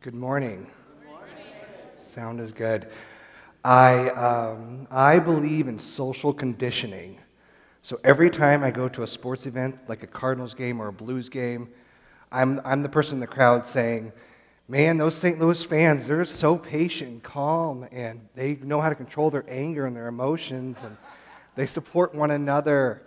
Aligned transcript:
Good 0.00 0.14
morning. 0.14 0.68
Sound 2.00 2.38
is 2.38 2.52
good. 2.52 2.86
I, 3.64 4.10
um, 4.10 4.86
I 4.92 5.18
believe 5.18 5.66
in 5.66 5.76
social 5.80 6.32
conditioning. 6.32 7.18
So 7.82 7.98
every 8.04 8.30
time 8.30 8.62
I 8.62 8.70
go 8.70 8.88
to 8.90 9.02
a 9.02 9.08
sports 9.08 9.44
event, 9.44 9.76
like 9.88 10.04
a 10.04 10.06
Cardinals 10.06 10.54
game 10.54 10.80
or 10.80 10.86
a 10.86 10.92
Blues 10.92 11.28
game, 11.28 11.70
I'm, 12.30 12.60
I'm 12.64 12.84
the 12.84 12.88
person 12.88 13.14
in 13.14 13.20
the 13.20 13.26
crowd 13.26 13.66
saying, 13.66 14.12
Man, 14.68 14.98
those 14.98 15.16
St. 15.16 15.40
Louis 15.40 15.64
fans, 15.64 16.06
they're 16.06 16.24
so 16.24 16.56
patient 16.56 17.10
and 17.10 17.22
calm, 17.24 17.84
and 17.90 18.20
they 18.36 18.54
know 18.54 18.80
how 18.80 18.90
to 18.90 18.94
control 18.94 19.30
their 19.30 19.44
anger 19.48 19.84
and 19.84 19.96
their 19.96 20.06
emotions, 20.06 20.78
and 20.84 20.96
they 21.56 21.66
support 21.66 22.14
one 22.14 22.30
another 22.30 23.02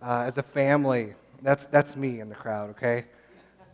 uh, 0.00 0.24
as 0.26 0.38
a 0.38 0.42
family. 0.42 1.12
That's, 1.42 1.66
that's 1.66 1.96
me 1.96 2.20
in 2.20 2.30
the 2.30 2.34
crowd, 2.34 2.70
okay? 2.70 3.04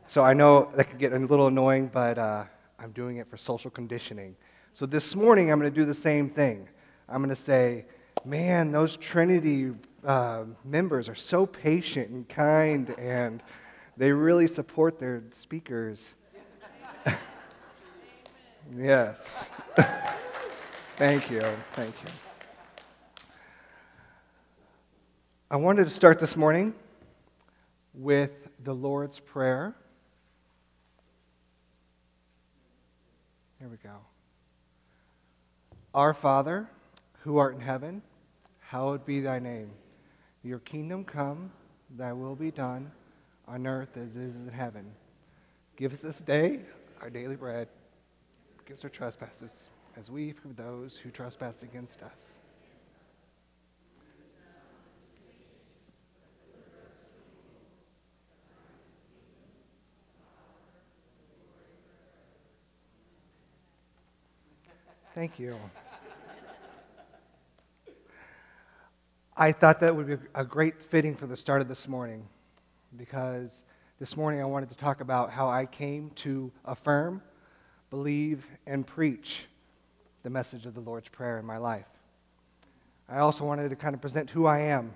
So 0.08 0.24
I 0.24 0.34
know 0.34 0.68
that 0.74 0.90
can 0.90 0.98
get 0.98 1.12
a 1.12 1.18
little 1.18 1.46
annoying, 1.46 1.90
but 1.92 2.18
uh, 2.18 2.44
I'm 2.78 2.92
doing 2.92 3.16
it 3.16 3.28
for 3.28 3.36
social 3.36 3.70
conditioning. 3.70 4.36
So 4.72 4.84
this 4.84 5.14
morning, 5.14 5.50
I'm 5.50 5.58
going 5.58 5.72
to 5.72 5.74
do 5.74 5.86
the 5.86 5.94
same 5.94 6.28
thing. 6.28 6.68
I'm 7.08 7.18
going 7.18 7.34
to 7.34 7.40
say, 7.40 7.86
man, 8.24 8.70
those 8.70 8.96
Trinity 8.96 9.72
uh, 10.04 10.44
members 10.64 11.08
are 11.08 11.14
so 11.14 11.46
patient 11.46 12.10
and 12.10 12.28
kind, 12.28 12.94
and 12.98 13.42
they 13.96 14.12
really 14.12 14.46
support 14.46 14.98
their 14.98 15.22
speakers. 15.32 16.12
yes. 18.76 19.46
Thank 20.96 21.30
you. 21.30 21.42
Thank 21.72 21.94
you. 22.02 22.10
I 25.50 25.56
wanted 25.56 25.84
to 25.84 25.90
start 25.94 26.18
this 26.18 26.36
morning 26.36 26.74
with 27.94 28.48
the 28.64 28.74
Lord's 28.74 29.20
Prayer. 29.20 29.74
Here 33.58 33.68
we 33.68 33.76
go. 33.78 33.96
Our 35.94 36.12
Father, 36.12 36.68
who 37.20 37.38
art 37.38 37.54
in 37.54 37.60
heaven, 37.60 38.02
hallowed 38.60 39.06
be 39.06 39.20
thy 39.20 39.38
name. 39.38 39.70
Your 40.42 40.58
kingdom 40.58 41.04
come, 41.04 41.50
thy 41.96 42.12
will 42.12 42.36
be 42.36 42.50
done, 42.50 42.92
on 43.48 43.66
earth 43.66 43.96
as 43.96 44.14
it 44.14 44.22
is 44.22 44.36
in 44.36 44.48
heaven. 44.48 44.92
Give 45.76 45.92
us 45.92 46.00
this 46.00 46.18
day 46.18 46.60
our 47.00 47.10
daily 47.10 47.36
bread. 47.36 47.68
Give 48.66 48.76
us 48.76 48.84
our 48.84 48.90
trespasses, 48.90 49.52
as 49.96 50.10
we 50.10 50.32
forgive 50.32 50.56
those 50.56 50.96
who 50.96 51.10
trespass 51.10 51.62
against 51.62 52.02
us. 52.02 52.38
Thank 65.16 65.38
you. 65.38 65.58
I 69.34 69.50
thought 69.50 69.80
that 69.80 69.96
would 69.96 70.06
be 70.06 70.18
a 70.34 70.44
great 70.44 70.84
fitting 70.84 71.16
for 71.16 71.26
the 71.26 71.38
start 71.38 71.62
of 71.62 71.68
this 71.68 71.88
morning 71.88 72.28
because 72.98 73.50
this 73.98 74.14
morning 74.14 74.42
I 74.42 74.44
wanted 74.44 74.68
to 74.68 74.76
talk 74.76 75.00
about 75.00 75.30
how 75.30 75.48
I 75.48 75.64
came 75.64 76.10
to 76.16 76.52
affirm, 76.66 77.22
believe, 77.88 78.46
and 78.66 78.86
preach 78.86 79.46
the 80.22 80.28
message 80.28 80.66
of 80.66 80.74
the 80.74 80.80
Lord's 80.80 81.08
Prayer 81.08 81.38
in 81.38 81.46
my 81.46 81.56
life. 81.56 81.88
I 83.08 83.20
also 83.20 83.42
wanted 83.42 83.70
to 83.70 83.76
kind 83.76 83.94
of 83.94 84.02
present 84.02 84.28
who 84.28 84.44
I 84.44 84.58
am 84.58 84.92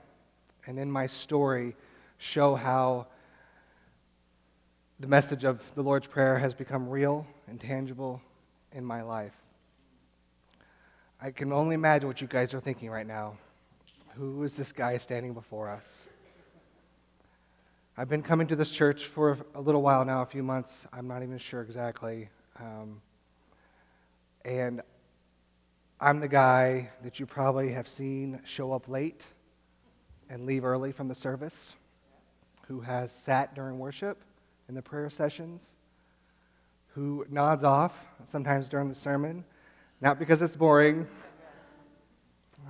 and 0.67 0.79
in 0.79 0.91
my 0.91 1.07
story 1.07 1.75
show 2.19 2.57
how 2.57 3.07
the 4.99 5.07
message 5.07 5.45
of 5.45 5.63
the 5.75 5.83
Lord's 5.83 6.09
Prayer 6.09 6.39
has 6.39 6.53
become 6.53 6.91
real 6.91 7.27
and 7.49 7.59
tangible 7.59 8.21
in 8.71 8.85
my 8.85 9.01
life. 9.01 9.40
I 11.23 11.31
can 11.31 11.53
only 11.53 11.75
imagine 11.75 12.09
what 12.09 12.23
you 12.23 12.27
guys 12.27 12.55
are 12.55 12.61
thinking 12.61 12.89
right 12.89 13.07
now. 13.07 13.35
Who 14.15 14.43
is 14.43 14.57
this 14.57 14.73
guy 14.73 14.97
standing 14.97 15.35
before 15.35 15.69
us? 15.69 16.07
I've 17.95 18.09
been 18.09 18.23
coming 18.23 18.47
to 18.47 18.57
this 18.57 18.71
church 18.71 19.05
for 19.05 19.37
a 19.55 19.61
little 19.61 19.83
while 19.83 20.03
now, 20.07 20.23
a 20.23 20.27
few 20.27 20.43
months. 20.43 20.87
I'm 20.95 21.07
not 21.07 21.23
even 21.23 21.37
sure 21.37 21.61
exactly. 21.61 22.31
Um, 22.59 23.03
and 24.47 24.81
I'm 26.01 26.21
the 26.21 26.29
guy 26.29 26.89
that 27.05 27.21
you 27.21 27.27
probably 27.27 27.71
have 27.73 27.87
seen 27.87 28.41
show 28.47 28.73
up 28.73 28.89
late 28.89 29.27
and 30.31 30.47
leave 30.47 30.65
early 30.65 30.91
from 30.91 31.09
the 31.09 31.15
service, 31.15 31.75
who 32.67 32.81
has 32.81 33.13
sat 33.13 33.55
during 33.55 33.79
worship 33.79 34.23
in 34.71 34.75
the 34.75 34.81
prayer 34.81 35.11
sessions, 35.11 35.75
who 36.95 37.27
nods 37.29 37.63
off 37.63 37.93
sometimes 38.25 38.71
during 38.71 38.89
the 38.89 38.95
sermon 38.95 39.45
not 40.01 40.19
because 40.19 40.41
it's 40.41 40.57
boring. 40.57 41.07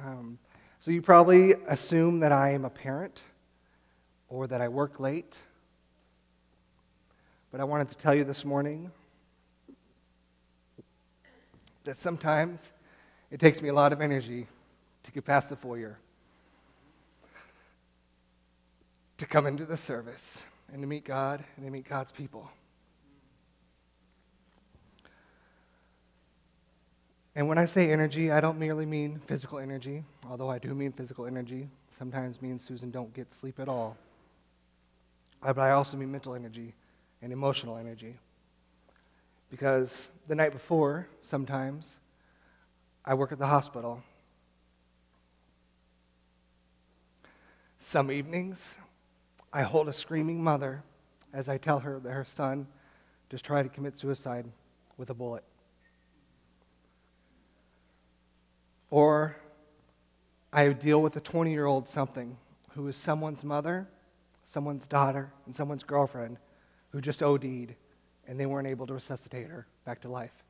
Um, 0.05 0.39
so 0.81 0.91
you 0.91 1.03
probably 1.03 1.55
assume 1.69 2.21
that 2.21 2.33
I 2.33 2.51
am 2.51 2.65
a 2.65 2.71
parent 2.71 3.23
or 4.29 4.47
that 4.47 4.61
I 4.61 4.69
work 4.69 4.99
late. 4.99 5.37
But 7.53 7.61
I 7.61 7.65
wanted 7.65 7.89
to 7.91 7.97
tell 7.97 8.15
you 8.15 8.25
this 8.25 8.45
morning 8.45 8.91
that 11.85 11.97
sometimes 11.97 12.69
it 13.31 13.41
takes 13.41 13.61
me 13.63 13.69
a 13.69 13.75
lot 13.75 13.93
of 13.93 14.01
energy 14.01 14.47
to 15.03 15.13
get 15.13 15.25
past 15.25 15.49
the 15.49 15.57
foyer, 15.57 15.99
to 19.19 19.27
come 19.27 19.47
into 19.47 19.65
the 19.65 19.77
service, 19.77 20.43
and 20.73 20.83
to 20.83 20.87
meet 20.87 21.05
God 21.05 21.43
and 21.57 21.65
to 21.67 21.71
meet 21.71 21.89
God's 21.89 22.13
people. 22.13 22.51
And 27.35 27.47
when 27.47 27.59
I 27.59 27.67
say 27.67 27.93
energy, 27.93 28.31
I 28.31 28.41
don't 28.41 28.59
merely 28.59 28.87
mean 28.87 29.21
physical 29.27 29.59
energy, 29.59 30.03
although 30.29 30.51
I 30.51 30.59
do 30.59 30.75
mean 30.75 30.93
physical 30.93 31.27
energy. 31.27 31.69
Sometimes 31.97 32.43
me 32.43 32.51
and 32.51 32.61
Susan 32.61 32.91
don't 32.91 33.15
get 33.15 33.33
sleep 33.33 33.61
at 33.61 33.69
all. 33.69 33.97
Uh, 35.43 35.53
but 35.53 35.63
I 35.63 35.71
also 35.71 35.97
mean 35.97 36.11
mental 36.11 36.35
energy 36.35 36.75
and 37.23 37.33
emotional 37.33 37.77
energy. 37.77 38.17
Because 39.49 40.09
the 40.27 40.35
night 40.35 40.53
before, 40.53 41.07
sometimes, 41.23 41.97
I 43.05 43.15
work 43.15 43.33
at 43.33 43.39
the 43.39 43.47
hospital. 43.47 44.03
Some 47.81 48.11
evenings, 48.11 48.75
I 49.53 49.63
hold 49.63 49.89
a 49.89 49.93
screaming 49.93 50.43
mother 50.43 50.83
as 51.33 51.49
I 51.49 51.59
tell 51.59 51.81
her 51.81 52.01
that 52.01 52.13
her 52.13 52.25
son 52.25 52.67
just 53.31 53.45
tried 53.45 53.63
to 53.63 53.69
commit 53.69 53.97
suicide 53.97 54.47
with 54.97 55.11
a 55.11 55.15
bullet. 55.15 55.45
Or 58.91 59.37
I 60.53 60.69
deal 60.73 61.01
with 61.01 61.17
a 61.17 61.21
20 61.21 61.53
year 61.53 61.67
old 61.67 61.89
something 61.89 62.37
who 62.73 62.89
is 62.89 62.97
someone's 62.97 63.45
mother, 63.45 63.89
someone's 64.45 64.87
daughter, 64.87 65.33
and 65.47 65.55
someone's 65.55 65.85
girlfriend 65.85 66.39
who 66.91 67.01
just 67.01 67.23
OD'd 67.23 67.75
and 68.27 68.39
they 68.39 68.47
weren't 68.47 68.69
able 68.69 68.87
to 68.87 68.95
resuscitate 68.95 69.49
her 69.49 69.67
back 69.85 70.01
to 70.03 70.09
life. 70.09 70.45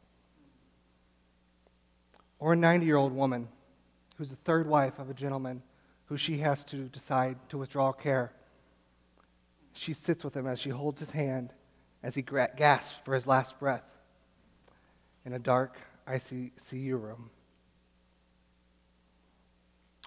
Or 2.39 2.55
a 2.55 2.57
90 2.57 2.87
year 2.87 2.97
old 2.97 3.13
woman 3.13 3.49
who's 4.17 4.31
the 4.31 4.37
third 4.37 4.67
wife 4.67 4.99
of 4.99 5.11
a 5.11 5.15
gentleman 5.15 5.63
who 6.07 6.17
she 6.17 6.39
has 6.39 6.65
to 6.65 6.89
decide 6.89 7.37
to 7.51 7.59
withdraw 7.59 7.93
care. 7.93 8.33
She 9.73 9.93
sits 9.93 10.25
with 10.25 10.37
him 10.37 10.47
as 10.47 10.59
she 10.59 10.71
holds 10.71 10.99
his 11.01 11.11
hand 11.11 11.53
as 12.03 12.15
he 12.15 12.23
gasps 12.23 12.99
for 13.05 13.15
his 13.15 13.27
last 13.27 13.59
breath 13.61 13.85
in 15.27 15.35
a 15.35 15.39
dark 15.39 15.77
ICU 16.09 17.01
room 17.01 17.31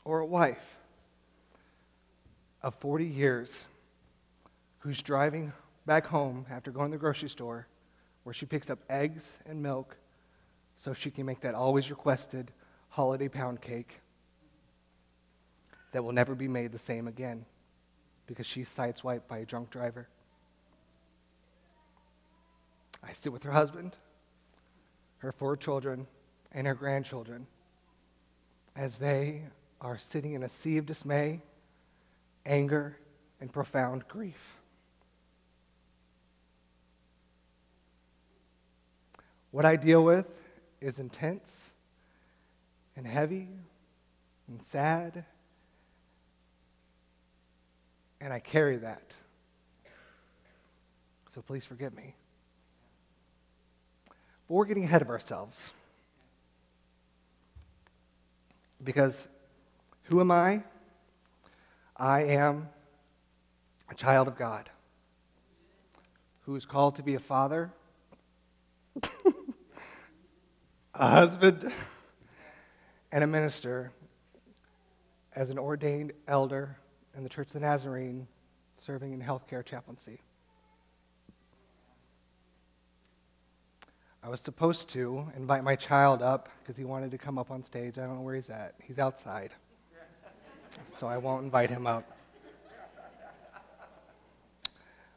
or 0.06 0.19
a 0.19 0.25
wife 0.25 0.78
of 2.62 2.75
40 2.75 3.06
years 3.06 3.66
who's 4.80 5.02
driving 5.02 5.53
back 5.86 6.06
home 6.06 6.46
after 6.50 6.72
going 6.72 6.91
to 6.91 6.97
the 6.97 7.00
grocery 7.00 7.30
store 7.30 7.68
where 8.24 8.34
she 8.34 8.46
picks 8.46 8.69
up 8.69 8.80
eggs 8.90 9.30
and 9.46 9.62
milk 9.62 9.98
so 10.78 10.94
she 10.94 11.12
can 11.12 11.25
make 11.25 11.42
that 11.42 11.56
always 11.56 11.89
requested 11.89 12.51
holiday 12.89 13.28
pound 13.28 13.62
cake 13.62 14.00
that 15.92 16.04
will 16.04 16.12
never 16.12 16.36
be 16.36 16.48
made 16.48 16.72
the 16.72 16.80
same 16.80 17.07
again 17.07 17.45
because 18.28 18.45
she's 18.45 18.69
sideswiped 18.69 19.28
by 19.28 19.39
a 19.39 19.45
drunk 19.45 19.69
driver. 19.69 20.07
I 23.04 23.13
sit 23.13 23.31
with 23.31 23.44
her 23.44 23.51
husband, 23.51 23.95
her 25.19 25.31
four 25.31 25.57
children, 25.57 26.07
and 26.51 26.66
her 26.68 26.74
grandchildren 26.74 27.48
as 28.75 28.98
they 28.98 29.44
are 29.83 29.97
sitting 29.97 30.33
in 30.33 30.44
a 30.44 30.50
sea 30.50 30.77
of 30.77 30.85
dismay, 30.85 31.41
anger, 32.45 32.97
and 33.41 33.51
profound 33.51 34.07
grief. 34.07 34.39
What 39.51 39.65
I 39.65 39.75
deal 39.75 40.03
with 40.03 40.33
is 40.80 41.00
intense 41.00 41.62
and 42.95 43.06
heavy 43.06 43.50
and 44.47 44.63
sad, 44.63 45.25
and 48.21 48.31
I 48.31 48.39
carry 48.39 48.77
that. 48.77 49.13
So 51.35 51.41
please 51.41 51.65
forgive 51.65 51.94
me. 51.94 52.15
But 54.47 54.56
we're 54.56 54.65
getting 54.65 54.85
ahead 54.85 55.01
of 55.01 55.09
ourselves. 55.09 55.71
Because 58.83 59.27
who 60.04 60.20
am 60.20 60.32
I? 60.32 60.64
I 61.96 62.24
am 62.24 62.70
a 63.90 63.96
child 63.96 64.28
of 64.28 64.38
God 64.38 64.70
who 66.46 66.56
is 66.56 66.66
called 66.66 66.98
to 66.98 67.04
be 67.04 67.16
a 67.16 67.20
father, 67.20 67.72
a 70.94 71.08
husband, 71.08 71.72
and 73.12 73.24
a 73.24 73.28
minister 73.28 73.92
as 75.36 75.50
an 75.50 75.58
ordained 75.58 76.12
elder 76.28 76.78
in 77.16 77.24
the 77.24 77.30
Church 77.30 77.48
of 77.48 77.54
the 77.54 77.60
Nazarene 77.62 78.28
serving 78.78 79.14
in 79.14 79.22
healthcare 79.22 79.64
chaplaincy. 79.64 80.20
I 84.22 84.30
was 84.30 84.40
supposed 84.42 84.90
to 84.90 85.32
invite 85.36 85.64
my 85.64 85.76
child 85.76 86.22
up 86.22 86.50
because 86.62 86.78
he 86.78 86.86
wanted 86.86 87.12
to 87.12 87.18
come 87.18 87.38
up 87.38 87.52
on 87.52 87.62
stage. 87.64 87.98
I 87.98 88.02
don't 88.02 88.16
know 88.16 88.22
where 88.22 88.36
he's 88.36 88.50
at. 88.50 88.76
He's 88.82 89.00
outside. 89.00 89.52
So 90.98 91.08
I 91.08 91.18
won't 91.18 91.44
invite 91.44 91.70
him 91.70 91.88
up. 91.88 92.06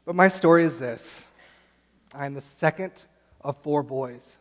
But 0.05 0.15
my 0.15 0.29
story 0.29 0.63
is 0.63 0.79
this 0.79 1.23
I'm 2.13 2.33
the 2.33 2.41
second 2.41 2.91
of 3.41 3.57
four 3.63 3.83
boys 3.83 4.37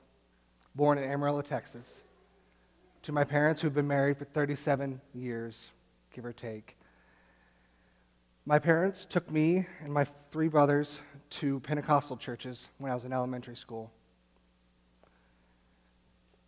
born 0.74 0.98
in 0.98 1.04
Amarillo, 1.10 1.42
Texas, 1.42 2.02
to 3.02 3.12
my 3.12 3.24
parents 3.24 3.60
who've 3.62 3.74
been 3.74 3.88
married 3.88 4.18
for 4.18 4.26
37 4.26 5.00
years, 5.14 5.70
give 6.12 6.24
or 6.24 6.32
take. 6.32 6.76
My 8.44 8.58
parents 8.58 9.06
took 9.08 9.30
me 9.30 9.66
and 9.82 9.92
my 9.92 10.06
three 10.30 10.48
brothers 10.48 11.00
to 11.30 11.60
Pentecostal 11.60 12.16
churches 12.16 12.68
when 12.78 12.92
I 12.92 12.94
was 12.94 13.04
in 13.04 13.12
elementary 13.12 13.56
school 13.56 13.90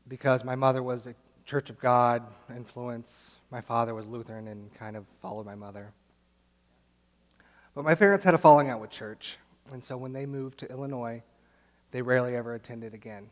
because 0.08 0.44
my 0.44 0.54
mother 0.54 0.82
was 0.82 1.06
a 1.06 1.14
Church 1.44 1.70
of 1.70 1.80
God 1.80 2.22
influence. 2.54 3.30
My 3.50 3.60
father 3.60 3.94
was 3.94 4.06
Lutheran 4.06 4.48
and 4.48 4.72
kind 4.74 4.96
of 4.96 5.04
followed 5.22 5.46
my 5.46 5.54
mother. 5.54 5.92
But 7.74 7.84
my 7.84 7.94
parents 7.94 8.24
had 8.24 8.34
a 8.34 8.38
falling 8.38 8.68
out 8.68 8.80
with 8.80 8.90
church, 8.90 9.38
and 9.72 9.82
so 9.82 9.96
when 9.96 10.12
they 10.12 10.26
moved 10.26 10.58
to 10.58 10.70
Illinois, 10.70 11.22
they 11.90 12.02
rarely 12.02 12.36
ever 12.36 12.54
attended 12.54 12.92
again. 12.92 13.30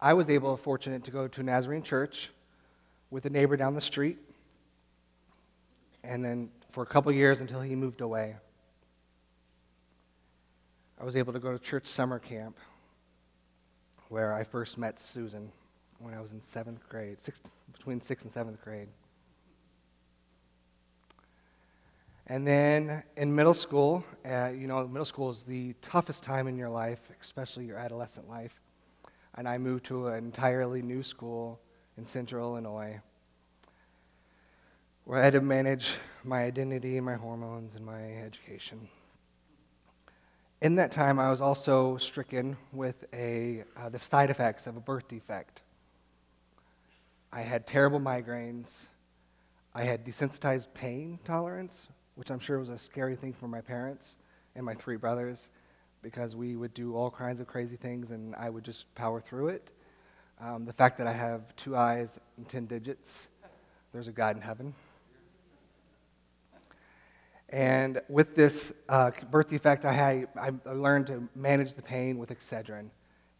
I 0.00 0.14
was 0.14 0.28
able, 0.28 0.56
fortunate, 0.56 1.04
to 1.04 1.12
go 1.12 1.28
to 1.28 1.40
a 1.40 1.44
Nazarene 1.44 1.82
church 1.82 2.30
with 3.10 3.24
a 3.26 3.30
neighbor 3.30 3.56
down 3.56 3.74
the 3.74 3.80
street, 3.80 4.18
and 6.02 6.24
then 6.24 6.50
for 6.72 6.82
a 6.82 6.86
couple 6.86 7.12
years 7.12 7.40
until 7.40 7.60
he 7.60 7.76
moved 7.76 8.00
away. 8.00 8.34
I 11.00 11.04
was 11.04 11.14
able 11.14 11.32
to 11.32 11.38
go 11.38 11.52
to 11.52 11.58
church 11.58 11.86
summer 11.86 12.18
camp 12.18 12.56
where 14.08 14.32
I 14.32 14.42
first 14.42 14.76
met 14.76 15.00
Susan 15.00 15.52
when 16.02 16.14
I 16.14 16.20
was 16.20 16.32
in 16.32 16.40
seventh 16.40 16.88
grade, 16.88 17.22
sixth, 17.22 17.48
between 17.72 18.00
sixth 18.00 18.24
and 18.24 18.32
seventh 18.32 18.62
grade. 18.62 18.88
And 22.26 22.46
then 22.46 23.02
in 23.16 23.34
middle 23.34 23.54
school, 23.54 24.04
uh, 24.24 24.50
you 24.54 24.66
know, 24.66 24.86
middle 24.86 25.04
school 25.04 25.30
is 25.30 25.44
the 25.44 25.74
toughest 25.82 26.22
time 26.22 26.48
in 26.48 26.56
your 26.56 26.68
life, 26.68 27.00
especially 27.20 27.64
your 27.66 27.78
adolescent 27.78 28.28
life. 28.28 28.60
And 29.34 29.48
I 29.48 29.58
moved 29.58 29.84
to 29.86 30.08
an 30.08 30.24
entirely 30.24 30.82
new 30.82 31.02
school 31.02 31.60
in 31.96 32.04
central 32.04 32.52
Illinois 32.52 33.00
where 35.04 35.18
I 35.18 35.24
had 35.24 35.32
to 35.32 35.40
manage 35.40 35.94
my 36.22 36.44
identity, 36.44 37.00
my 37.00 37.14
hormones, 37.14 37.74
and 37.74 37.84
my 37.84 38.12
education. 38.18 38.88
In 40.60 40.76
that 40.76 40.92
time, 40.92 41.18
I 41.18 41.28
was 41.28 41.40
also 41.40 41.96
stricken 41.96 42.56
with 42.72 43.04
a, 43.12 43.64
uh, 43.76 43.88
the 43.88 43.98
side 43.98 44.30
effects 44.30 44.68
of 44.68 44.76
a 44.76 44.80
birth 44.80 45.08
defect. 45.08 45.62
I 47.34 47.40
had 47.40 47.66
terrible 47.66 47.98
migraines. 47.98 48.70
I 49.74 49.84
had 49.84 50.04
desensitized 50.04 50.66
pain 50.74 51.18
tolerance, 51.24 51.88
which 52.14 52.30
I'm 52.30 52.38
sure 52.38 52.58
was 52.58 52.68
a 52.68 52.78
scary 52.78 53.16
thing 53.16 53.32
for 53.32 53.48
my 53.48 53.62
parents 53.62 54.16
and 54.54 54.66
my 54.66 54.74
three 54.74 54.96
brothers 54.96 55.48
because 56.02 56.36
we 56.36 56.56
would 56.56 56.74
do 56.74 56.94
all 56.94 57.10
kinds 57.10 57.40
of 57.40 57.46
crazy 57.46 57.76
things 57.76 58.10
and 58.10 58.34
I 58.34 58.50
would 58.50 58.64
just 58.64 58.94
power 58.94 59.18
through 59.18 59.48
it. 59.48 59.70
Um, 60.42 60.66
the 60.66 60.74
fact 60.74 60.98
that 60.98 61.06
I 61.06 61.12
have 61.12 61.56
two 61.56 61.74
eyes 61.74 62.18
and 62.36 62.46
10 62.46 62.66
digits, 62.66 63.28
there's 63.92 64.08
a 64.08 64.12
God 64.12 64.36
in 64.36 64.42
heaven. 64.42 64.74
And 67.48 68.02
with 68.08 68.34
this 68.34 68.72
uh, 68.90 69.10
birth 69.30 69.48
defect, 69.48 69.86
I, 69.86 69.92
had, 69.92 70.28
I 70.36 70.72
learned 70.72 71.06
to 71.06 71.28
manage 71.34 71.74
the 71.74 71.82
pain 71.82 72.18
with 72.18 72.30
Excedrin. 72.30 72.90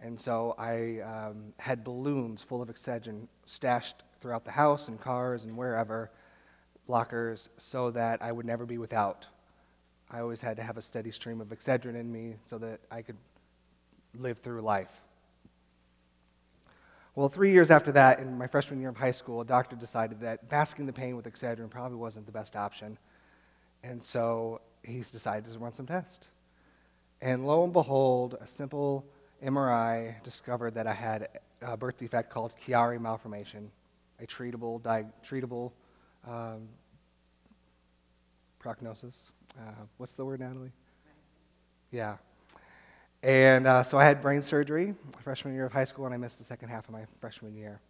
And 0.02 0.20
so 0.20 0.56
I 0.58 0.98
um, 1.00 1.54
had 1.58 1.84
balloons 1.84 2.42
full 2.42 2.60
of 2.60 2.68
Excedrin 2.68 3.28
stashed 3.46 4.02
throughout 4.20 4.44
the 4.44 4.50
house 4.50 4.88
and 4.88 5.00
cars 5.00 5.44
and 5.44 5.56
wherever 5.56 6.10
lockers, 6.88 7.48
so 7.58 7.92
that 7.92 8.20
I 8.20 8.32
would 8.32 8.44
never 8.44 8.66
be 8.66 8.76
without. 8.76 9.24
I 10.10 10.18
always 10.20 10.40
had 10.40 10.56
to 10.56 10.62
have 10.62 10.76
a 10.76 10.82
steady 10.82 11.12
stream 11.12 11.40
of 11.40 11.48
Excedrin 11.48 11.94
in 11.94 12.10
me 12.10 12.34
so 12.46 12.58
that 12.58 12.80
I 12.90 13.02
could 13.02 13.16
live 14.18 14.38
through 14.40 14.60
life. 14.62 14.90
Well, 17.14 17.28
three 17.28 17.52
years 17.52 17.70
after 17.70 17.92
that, 17.92 18.18
in 18.18 18.36
my 18.36 18.46
freshman 18.46 18.80
year 18.80 18.88
of 18.88 18.96
high 18.96 19.12
school, 19.12 19.40
a 19.42 19.44
doctor 19.44 19.76
decided 19.76 20.20
that 20.20 20.50
masking 20.50 20.86
the 20.86 20.92
pain 20.92 21.14
with 21.14 21.26
Excedrin 21.26 21.70
probably 21.70 21.96
wasn't 21.96 22.26
the 22.26 22.32
best 22.32 22.56
option. 22.56 22.98
And 23.84 24.02
so 24.02 24.60
he 24.82 25.04
decided 25.12 25.50
to 25.50 25.58
run 25.58 25.74
some 25.74 25.86
tests. 25.86 26.28
And 27.20 27.46
lo 27.46 27.64
and 27.64 27.72
behold, 27.72 28.36
a 28.40 28.46
simple 28.46 29.06
MRI 29.44 30.22
discovered 30.22 30.74
that 30.74 30.86
I 30.86 30.92
had 30.92 31.28
a 31.60 31.76
birth 31.76 31.98
defect 31.98 32.30
called 32.30 32.54
Chiari 32.64 33.00
malformation, 33.00 33.70
a 34.20 34.26
treatable, 34.26 34.82
di- 34.82 35.04
treatable 35.28 35.72
um, 36.26 36.68
prognosis. 38.58 39.32
Uh, 39.58 39.84
what's 39.96 40.14
the 40.14 40.24
word, 40.24 40.40
Natalie? 40.40 40.72
Yeah. 41.90 42.16
And 43.22 43.66
uh, 43.66 43.82
so 43.82 43.98
I 43.98 44.04
had 44.04 44.22
brain 44.22 44.42
surgery 44.42 44.94
freshman 45.22 45.54
year 45.54 45.66
of 45.66 45.72
high 45.72 45.84
school, 45.84 46.06
and 46.06 46.14
I 46.14 46.16
missed 46.16 46.38
the 46.38 46.44
second 46.44 46.68
half 46.68 46.86
of 46.86 46.92
my 46.92 47.04
freshman 47.20 47.56
year. 47.56 47.80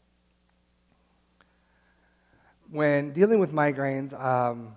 When 2.71 3.13
dealing 3.13 3.39
with 3.39 3.53
migraines, 3.53 4.19
um, 4.19 4.77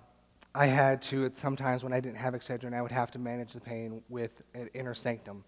I 0.54 0.66
had 0.66 1.02
to, 1.02 1.30
sometimes 1.34 1.82
when 1.82 1.92
I 1.92 2.00
didn't 2.00 2.18
have 2.18 2.34
Excedrin, 2.34 2.74
I 2.74 2.82
would 2.82 2.92
have 2.92 3.10
to 3.12 3.18
manage 3.18 3.52
the 3.52 3.60
pain 3.60 4.02
with 4.08 4.42
an 4.54 4.68
inner 4.74 4.94
sanctum 4.94 5.44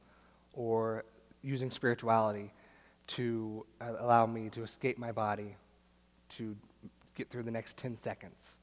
or 0.53 1.05
using 1.43 1.71
spirituality 1.71 2.53
to 3.09 3.65
uh, 3.81 3.93
allow 4.01 4.27
me 4.27 4.49
to 4.51 4.63
escape 4.63 4.99
my 4.99 5.13
body 5.13 5.57
to 6.31 6.57
get 7.15 7.31
through 7.31 7.43
the 7.43 7.51
next 7.51 7.77
10 7.77 7.97
seconds. 7.97 8.55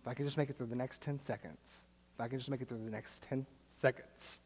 If 0.00 0.08
I 0.08 0.14
can 0.14 0.24
just 0.24 0.36
make 0.36 0.50
it 0.50 0.56
through 0.56 0.66
the 0.66 0.76
next 0.76 1.00
10 1.02 1.18
seconds, 1.20 1.82
if 2.14 2.20
I 2.20 2.28
can 2.28 2.38
just 2.38 2.50
make 2.50 2.60
it 2.60 2.68
through 2.68 2.84
the 2.84 2.90
next 2.90 3.22
10 3.24 3.46
seconds. 3.68 4.38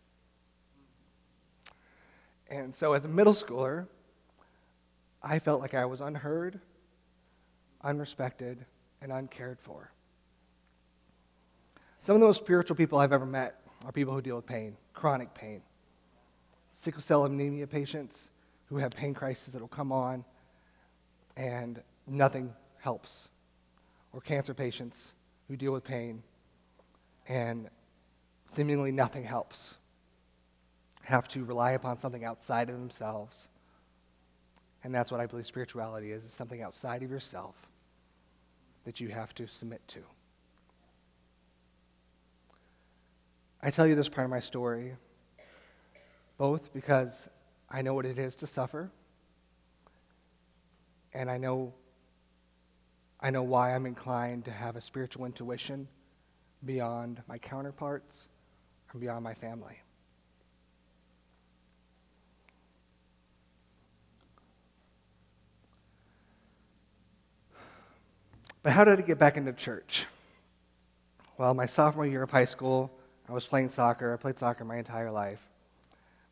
And 2.48 2.74
so, 2.74 2.94
as 2.94 3.04
a 3.04 3.08
middle 3.08 3.34
schooler, 3.34 3.86
I 5.22 5.38
felt 5.38 5.60
like 5.60 5.74
I 5.74 5.84
was 5.84 6.00
unheard, 6.00 6.60
unrespected, 7.84 8.58
and 9.00 9.12
uncared 9.12 9.60
for. 9.60 9.92
Some 12.00 12.16
of 12.16 12.20
the 12.20 12.26
most 12.26 12.38
spiritual 12.38 12.76
people 12.76 12.98
I've 12.98 13.12
ever 13.12 13.26
met 13.26 13.62
are 13.84 13.92
people 13.92 14.14
who 14.14 14.22
deal 14.22 14.36
with 14.36 14.46
pain, 14.46 14.76
chronic 14.94 15.32
pain. 15.34 15.62
Sickle 16.80 17.02
cell 17.02 17.26
anemia 17.26 17.66
patients 17.66 18.30
who 18.70 18.78
have 18.78 18.92
pain 18.92 19.12
crises 19.12 19.52
that 19.52 19.60
will 19.60 19.68
come 19.68 19.92
on 19.92 20.24
and 21.36 21.82
nothing 22.06 22.54
helps, 22.78 23.28
or 24.14 24.22
cancer 24.22 24.54
patients 24.54 25.12
who 25.46 25.58
deal 25.58 25.72
with 25.72 25.84
pain 25.84 26.22
and 27.28 27.68
seemingly 28.50 28.90
nothing 28.90 29.24
helps, 29.24 29.74
have 31.02 31.28
to 31.28 31.44
rely 31.44 31.72
upon 31.72 31.98
something 31.98 32.24
outside 32.24 32.70
of 32.70 32.76
themselves. 32.76 33.48
And 34.82 34.94
that's 34.94 35.12
what 35.12 35.20
I 35.20 35.26
believe 35.26 35.44
spirituality 35.44 36.12
is, 36.12 36.24
is 36.24 36.32
something 36.32 36.62
outside 36.62 37.02
of 37.02 37.10
yourself 37.10 37.56
that 38.86 39.00
you 39.00 39.08
have 39.08 39.34
to 39.34 39.46
submit 39.46 39.86
to. 39.88 40.00
I 43.62 43.70
tell 43.70 43.86
you 43.86 43.94
this 43.94 44.08
part 44.08 44.24
of 44.24 44.30
my 44.30 44.40
story 44.40 44.94
both 46.40 46.72
because 46.72 47.28
I 47.68 47.82
know 47.82 47.92
what 47.92 48.06
it 48.06 48.18
is 48.18 48.34
to 48.36 48.46
suffer 48.46 48.90
and 51.12 51.30
I 51.30 51.36
know 51.36 51.74
I 53.20 53.28
know 53.28 53.42
why 53.42 53.74
I'm 53.74 53.84
inclined 53.84 54.46
to 54.46 54.50
have 54.50 54.74
a 54.74 54.80
spiritual 54.80 55.26
intuition 55.26 55.86
beyond 56.64 57.20
my 57.28 57.36
counterparts 57.36 58.26
and 58.90 59.02
beyond 59.02 59.22
my 59.22 59.34
family. 59.34 59.82
But 68.62 68.72
how 68.72 68.84
did 68.84 68.98
I 68.98 69.02
get 69.02 69.18
back 69.18 69.36
into 69.36 69.52
church? 69.52 70.06
Well, 71.36 71.52
my 71.52 71.66
sophomore 71.66 72.06
year 72.06 72.22
of 72.22 72.30
high 72.30 72.46
school, 72.46 72.90
I 73.28 73.32
was 73.32 73.46
playing 73.46 73.68
soccer. 73.68 74.14
I 74.14 74.16
played 74.16 74.38
soccer 74.38 74.64
my 74.64 74.78
entire 74.78 75.10
life. 75.10 75.49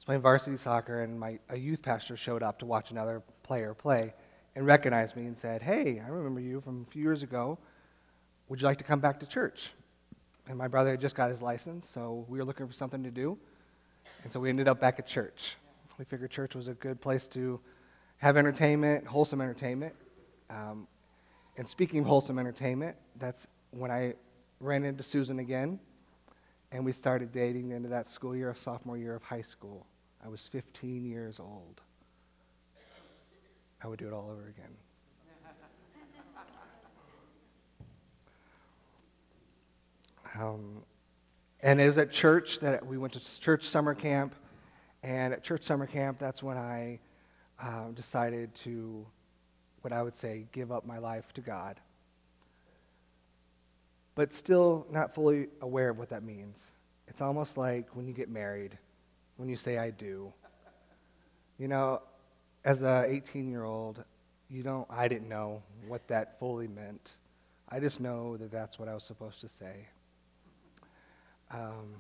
Playing 0.08 0.22
varsity 0.22 0.56
soccer, 0.56 1.02
and 1.02 1.20
my, 1.20 1.38
a 1.50 1.58
youth 1.58 1.82
pastor 1.82 2.16
showed 2.16 2.42
up 2.42 2.60
to 2.60 2.64
watch 2.64 2.90
another 2.90 3.22
player 3.42 3.74
play 3.74 4.14
and 4.56 4.64
recognized 4.64 5.14
me 5.14 5.26
and 5.26 5.36
said, 5.36 5.60
Hey, 5.60 6.00
I 6.02 6.08
remember 6.08 6.40
you 6.40 6.62
from 6.62 6.86
a 6.88 6.90
few 6.90 7.02
years 7.02 7.22
ago. 7.22 7.58
Would 8.48 8.62
you 8.62 8.66
like 8.66 8.78
to 8.78 8.84
come 8.84 9.00
back 9.00 9.20
to 9.20 9.26
church? 9.26 9.72
And 10.48 10.56
my 10.56 10.66
brother 10.66 10.92
had 10.92 11.00
just 11.02 11.14
got 11.14 11.28
his 11.28 11.42
license, 11.42 11.86
so 11.86 12.24
we 12.26 12.38
were 12.38 12.46
looking 12.46 12.66
for 12.66 12.72
something 12.72 13.02
to 13.02 13.10
do. 13.10 13.36
And 14.24 14.32
so 14.32 14.40
we 14.40 14.48
ended 14.48 14.66
up 14.66 14.80
back 14.80 14.98
at 14.98 15.06
church. 15.06 15.56
We 15.98 16.06
figured 16.06 16.30
church 16.30 16.54
was 16.54 16.68
a 16.68 16.74
good 16.74 17.02
place 17.02 17.26
to 17.26 17.60
have 18.16 18.38
entertainment, 18.38 19.06
wholesome 19.06 19.42
entertainment. 19.42 19.94
Um, 20.48 20.88
and 21.58 21.68
speaking 21.68 22.00
of 22.00 22.06
wholesome 22.06 22.38
entertainment, 22.38 22.96
that's 23.18 23.46
when 23.72 23.90
I 23.90 24.14
ran 24.58 24.86
into 24.86 25.02
Susan 25.02 25.38
again, 25.38 25.78
and 26.72 26.82
we 26.82 26.92
started 26.92 27.30
dating 27.30 27.72
into 27.72 27.90
that 27.90 28.08
school 28.08 28.34
year, 28.34 28.54
sophomore 28.54 28.96
year 28.96 29.14
of 29.14 29.22
high 29.22 29.42
school. 29.42 29.84
I 30.24 30.28
was 30.28 30.46
15 30.48 31.04
years 31.04 31.38
old. 31.38 31.80
I 33.82 33.86
would 33.86 33.98
do 33.98 34.08
it 34.08 34.12
all 34.12 34.30
over 34.30 34.48
again. 34.48 34.74
Um, 40.38 40.82
and 41.60 41.80
it 41.80 41.88
was 41.88 41.98
at 41.98 42.12
church 42.12 42.60
that 42.60 42.86
we 42.86 42.98
went 42.98 43.14
to 43.14 43.40
church 43.40 43.64
summer 43.64 43.94
camp. 43.94 44.34
And 45.02 45.32
at 45.32 45.42
church 45.42 45.62
summer 45.62 45.86
camp, 45.86 46.18
that's 46.18 46.42
when 46.42 46.56
I 46.56 46.98
uh, 47.60 47.90
decided 47.94 48.54
to, 48.56 49.06
what 49.82 49.92
I 49.92 50.02
would 50.02 50.14
say, 50.14 50.46
give 50.52 50.70
up 50.72 50.86
my 50.86 50.98
life 50.98 51.32
to 51.34 51.40
God. 51.40 51.80
But 54.14 54.32
still 54.32 54.86
not 54.90 55.14
fully 55.14 55.48
aware 55.60 55.90
of 55.90 55.98
what 55.98 56.08
that 56.10 56.22
means. 56.22 56.60
It's 57.06 57.20
almost 57.20 57.56
like 57.56 57.94
when 57.94 58.06
you 58.06 58.12
get 58.12 58.28
married, 58.28 58.76
when 59.38 59.48
you 59.48 59.56
say, 59.56 59.78
I 59.78 59.90
do. 59.90 60.32
You 61.58 61.68
know, 61.68 62.02
as 62.64 62.82
a 62.82 63.06
18 63.08 63.48
year 63.48 63.64
old, 63.64 64.04
you 64.50 64.62
don't, 64.62 64.86
I 64.90 65.08
didn't 65.08 65.28
know 65.28 65.62
what 65.86 66.06
that 66.08 66.38
fully 66.38 66.68
meant. 66.68 67.12
I 67.68 67.80
just 67.80 68.00
know 68.00 68.36
that 68.36 68.50
that's 68.50 68.78
what 68.78 68.88
I 68.88 68.94
was 68.94 69.04
supposed 69.04 69.40
to 69.40 69.48
say. 69.48 69.86
Um, 71.50 71.94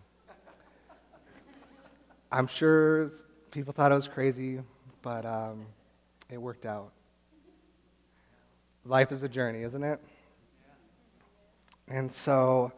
I'm 2.30 2.46
sure 2.46 3.10
people 3.50 3.72
thought 3.72 3.92
I 3.92 3.94
was 3.94 4.08
crazy, 4.08 4.60
but 5.02 5.24
um, 5.24 5.64
it 6.28 6.38
worked 6.38 6.66
out. 6.66 6.90
Life 8.84 9.12
is 9.12 9.22
a 9.22 9.28
journey, 9.28 9.62
isn't 9.62 9.84
it? 9.84 10.00
And 11.86 12.12
so, 12.12 12.72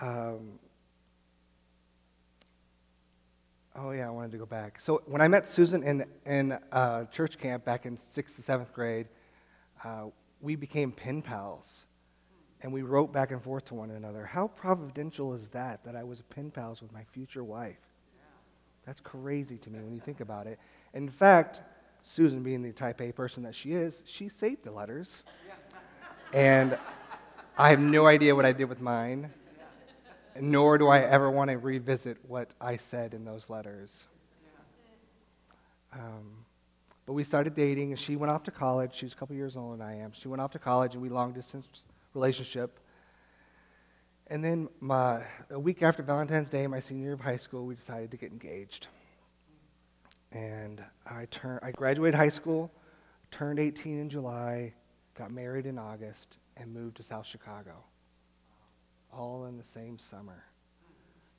um, 0.00 0.58
oh 3.78 3.90
yeah, 3.92 4.06
I 4.06 4.10
wanted 4.10 4.32
to 4.32 4.38
go 4.38 4.46
back. 4.46 4.80
So 4.80 5.02
when 5.06 5.20
I 5.20 5.28
met 5.28 5.48
Susan 5.48 5.82
in 5.82 6.04
in 6.26 6.58
uh, 6.72 7.04
church 7.06 7.38
camp 7.38 7.64
back 7.64 7.86
in 7.86 7.96
sixth 7.96 8.36
to 8.36 8.42
seventh 8.42 8.72
grade, 8.72 9.06
uh, 9.84 10.06
we 10.40 10.56
became 10.56 10.92
pen 10.92 11.22
pals 11.22 11.84
and 12.60 12.72
we 12.72 12.82
wrote 12.82 13.12
back 13.12 13.30
and 13.30 13.42
forth 13.42 13.66
to 13.66 13.74
one 13.74 13.90
another. 13.90 14.26
How 14.26 14.48
providential 14.48 15.34
is 15.34 15.48
that, 15.48 15.84
that 15.84 15.94
I 15.94 16.02
was 16.02 16.22
pen 16.22 16.50
pals 16.50 16.82
with 16.82 16.92
my 16.92 17.04
future 17.12 17.44
wife? 17.44 17.76
That's 18.84 19.00
crazy 19.00 19.58
to 19.58 19.70
me 19.70 19.80
when 19.80 19.94
you 19.94 20.00
think 20.00 20.20
about 20.20 20.46
it. 20.46 20.58
In 20.94 21.08
fact, 21.08 21.60
Susan, 22.02 22.42
being 22.42 22.62
the 22.62 22.72
type 22.72 23.00
A 23.00 23.12
person 23.12 23.42
that 23.42 23.54
she 23.54 23.72
is, 23.72 24.02
she 24.06 24.28
saved 24.28 24.64
the 24.64 24.70
letters. 24.70 25.22
and 26.32 26.78
I 27.56 27.70
have 27.70 27.80
no 27.80 28.06
idea 28.06 28.34
what 28.34 28.46
I 28.46 28.52
did 28.52 28.64
with 28.64 28.80
mine, 28.80 29.30
nor 30.40 30.78
do 30.78 30.88
I 30.88 31.00
ever 31.00 31.30
want 31.30 31.50
to 31.50 31.58
revisit 31.58 32.18
what 32.26 32.52
I 32.60 32.76
said 32.76 33.14
in 33.14 33.24
those 33.24 33.48
letters. 33.48 34.04
Um, 35.92 36.44
but 37.06 37.14
we 37.14 37.24
started 37.24 37.54
dating, 37.54 37.92
and 37.92 37.98
she 37.98 38.16
went 38.16 38.30
off 38.30 38.42
to 38.44 38.50
college. 38.50 38.94
She 38.94 39.06
was 39.06 39.14
a 39.14 39.16
couple 39.16 39.34
years 39.34 39.56
older 39.56 39.76
than 39.76 39.86
I 39.86 39.96
am. 39.98 40.12
She 40.12 40.28
went 40.28 40.42
off 40.42 40.52
to 40.52 40.58
college, 40.58 40.92
and 40.92 41.02
we 41.02 41.08
long 41.08 41.32
distance 41.32 41.66
relationship. 42.14 42.78
And 44.26 44.44
then 44.44 44.68
my, 44.80 45.22
a 45.50 45.58
week 45.58 45.82
after 45.82 46.02
Valentine's 46.02 46.50
Day, 46.50 46.66
my 46.66 46.80
senior 46.80 47.04
year 47.04 47.12
of 47.14 47.20
high 47.20 47.38
school, 47.38 47.64
we 47.64 47.74
decided 47.74 48.10
to 48.10 48.18
get 48.18 48.30
engaged. 48.30 48.88
And 50.32 50.84
I, 51.06 51.24
turn, 51.30 51.58
I 51.62 51.70
graduated 51.70 52.14
high 52.14 52.28
school, 52.28 52.70
turned 53.30 53.58
18 53.58 53.98
in 53.98 54.10
July, 54.10 54.74
got 55.16 55.30
married 55.30 55.64
in 55.64 55.78
August, 55.78 56.36
and 56.58 56.74
moved 56.74 56.98
to 56.98 57.02
South 57.02 57.24
Chicago. 57.24 57.72
All 59.12 59.46
in 59.46 59.56
the 59.56 59.64
same 59.64 59.98
summer. 59.98 60.44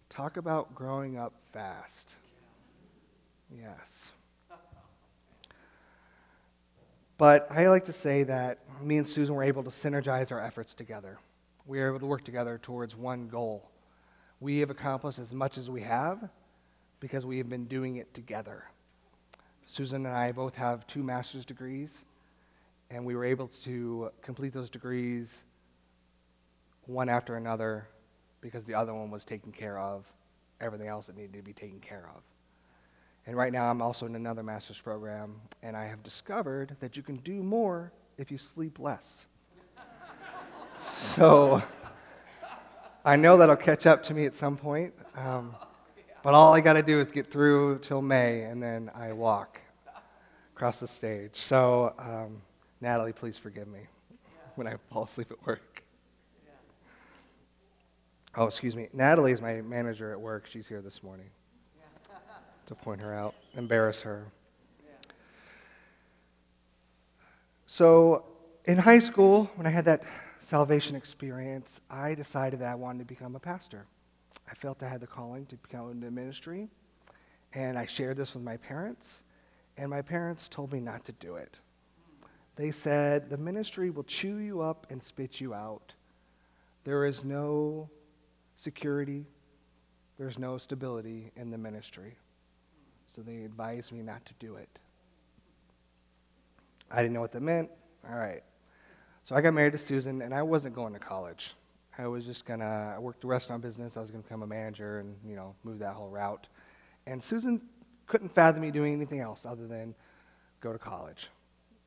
Talk 0.10 0.38
about 0.38 0.74
growing 0.74 1.18
up 1.18 1.34
fast. 1.54 2.16
Yes. 3.56 4.10
But 7.18 7.48
I 7.52 7.68
like 7.68 7.86
to 7.86 7.94
say 7.94 8.24
that 8.24 8.60
me 8.82 8.98
and 8.98 9.08
Susan 9.08 9.36
were 9.36 9.44
able 9.44 9.64
to 9.64 9.70
synergize 9.70 10.32
our 10.32 10.42
efforts 10.42 10.74
together. 10.74 11.20
We 11.68 11.80
were 11.80 11.90
able 11.90 12.00
to 12.00 12.06
work 12.06 12.24
together 12.24 12.60
towards 12.62 12.96
one 12.96 13.28
goal. 13.28 13.70
We 14.40 14.60
have 14.60 14.70
accomplished 14.70 15.20
as 15.20 15.34
much 15.34 15.58
as 15.58 15.70
we 15.70 15.82
have 15.82 16.30
because 17.00 17.26
we 17.26 17.38
have 17.38 17.50
been 17.50 17.66
doing 17.66 17.98
it 17.98 18.14
together. 18.14 18.64
Susan 19.66 20.06
and 20.06 20.16
I 20.16 20.32
both 20.32 20.56
have 20.56 20.88
two 20.88 21.04
master's 21.04 21.46
degrees, 21.46 22.06
and 22.90 23.06
we 23.06 23.16
were 23.16 23.26
able 23.26 23.50
to 23.64 24.12
complete 24.22 24.54
those 24.54 24.70
degrees 24.70 25.44
one 26.90 27.08
after 27.08 27.36
another 27.36 27.88
because 28.42 28.66
the 28.66 28.74
other 28.74 28.94
one 28.94 29.12
was 29.12 29.24
taking 29.24 29.52
care 29.52 29.78
of 29.78 30.06
everything 30.60 30.88
else 30.88 31.06
that 31.08 31.16
needed 31.16 31.34
to 31.34 31.42
be 31.44 31.54
taken 31.54 31.80
care 31.80 32.10
of. 32.16 32.22
And 33.28 33.38
right 33.38 33.54
now, 33.54 33.70
I'm 33.70 33.82
also 33.82 34.08
in 34.08 34.16
another 34.16 34.42
master's 34.42 34.80
program, 34.80 35.36
and 35.62 35.78
I 35.78 35.86
have 35.86 36.02
discovered 36.02 36.76
that 36.80 36.98
you 36.98 37.04
can 37.04 37.16
do 37.16 37.44
more 37.44 37.92
if 38.18 38.32
you 38.32 38.38
sleep 38.40 38.80
less. 38.80 39.28
so 40.80 41.62
I 43.06 43.16
know 43.16 43.38
that'll 43.38 43.56
catch 43.56 43.86
up 43.86 44.02
to 44.04 44.14
me 44.14 44.26
at 44.26 44.34
some 44.34 44.58
point, 44.58 44.94
um, 45.16 45.56
but 46.24 46.34
all 46.34 46.54
I 46.56 46.62
got 46.62 46.74
to 46.74 46.84
do 46.84 47.00
is 47.00 47.08
get 47.10 47.32
through 47.32 47.80
till 47.80 48.02
May, 48.02 48.44
and 48.44 48.62
then 48.62 48.90
I 48.96 49.14
walk 49.14 49.60
across 50.56 50.80
the 50.80 50.88
stage. 50.88 51.34
So, 51.36 51.94
um, 52.00 52.42
Natalie, 52.82 53.14
please 53.14 53.38
forgive 53.38 53.68
me 53.68 53.82
when 54.56 54.66
I 54.66 54.76
fall 54.92 55.04
asleep 55.04 55.32
at 55.32 55.46
work. 55.46 55.79
Oh, 58.36 58.46
excuse 58.46 58.76
me. 58.76 58.90
Natalie 58.94 59.32
is 59.32 59.42
my 59.42 59.62
manager 59.62 60.12
at 60.12 60.20
work. 60.20 60.48
She's 60.48 60.68
here 60.68 60.82
this 60.82 61.02
morning 61.02 61.30
to 62.68 62.76
point 62.76 63.02
her 63.02 63.14
out, 63.14 63.36
embarrass 63.56 64.02
her. 64.02 64.32
So, 67.66 68.26
in 68.66 68.78
high 68.78 69.00
school, 69.00 69.50
when 69.56 69.68
I 69.68 69.70
had 69.70 69.86
that 69.86 70.04
salvation 70.40 70.96
experience, 70.96 71.82
I 71.90 72.16
decided 72.16 72.60
that 72.62 72.72
I 72.72 72.76
wanted 72.76 73.00
to 73.00 73.06
become 73.06 73.36
a 73.36 73.40
pastor. 73.40 73.86
I 74.50 74.56
felt 74.56 74.82
I 74.82 74.90
had 74.90 75.02
the 75.02 75.08
calling 75.08 75.46
to 75.48 75.56
become 75.56 75.92
into 75.92 76.10
ministry, 76.10 76.68
and 77.54 77.78
I 77.78 77.86
shared 77.86 78.18
this 78.18 78.34
with 78.34 78.44
my 78.44 78.58
parents, 78.58 79.22
and 79.78 79.90
my 79.90 80.02
parents 80.02 80.48
told 80.50 80.74
me 80.74 80.80
not 80.80 81.06
to 81.06 81.12
do 81.14 81.36
it. 81.36 81.60
They 82.56 82.72
said, 82.72 83.30
The 83.30 83.38
ministry 83.38 83.92
will 83.92 84.04
chew 84.04 84.38
you 84.38 84.62
up 84.62 84.88
and 84.90 85.02
spit 85.02 85.40
you 85.40 85.54
out. 85.54 85.94
There 86.84 87.06
is 87.06 87.24
no 87.24 87.90
security, 88.60 89.26
there's 90.18 90.38
no 90.38 90.58
stability 90.58 91.32
in 91.38 91.50
the 91.50 91.58
ministry 91.58 92.18
so 93.16 93.22
they 93.22 93.44
advised 93.44 93.92
me 93.92 94.02
not 94.02 94.26
to 94.26 94.34
do 94.40 94.56
it. 94.56 94.70
I 96.92 96.98
didn't 96.98 97.14
know 97.14 97.22
what 97.22 97.32
that 97.32 97.42
meant. 97.42 97.70
All 98.10 98.18
right. 98.18 98.44
So 99.24 99.36
I 99.36 99.42
got 99.42 99.54
married 99.54 99.74
to 99.74 99.78
Susan, 99.78 100.22
and 100.22 100.34
I 100.34 100.42
wasn't 100.42 100.76
going 100.76 100.94
to 100.94 101.00
college. 101.00 101.56
I 101.98 102.08
was 102.08 102.26
just 102.26 102.46
going 102.46 102.60
to 102.60 102.98
work 103.00 103.20
the 103.20 103.28
restaurant 103.28 103.62
business. 103.62 103.98
I 103.98 104.02
was 104.02 104.10
going 104.10 104.24
to 104.24 104.28
become 104.28 104.44
a 104.44 104.48
manager 104.48 105.00
and, 105.00 105.16
you 105.26 105.36
know, 105.36 105.56
move 105.64 105.80
that 105.80 105.94
whole 105.94 106.10
route. 106.10 106.48
And 107.06 107.24
Susan 107.24 107.62
couldn't 108.08 108.34
fathom 108.34 108.62
me 108.62 108.72
doing 108.72 108.94
anything 108.94 109.20
else 109.20 109.46
other 109.46 109.68
than 109.68 109.96
go 110.62 110.74
to 110.74 110.80
college. 110.80 111.28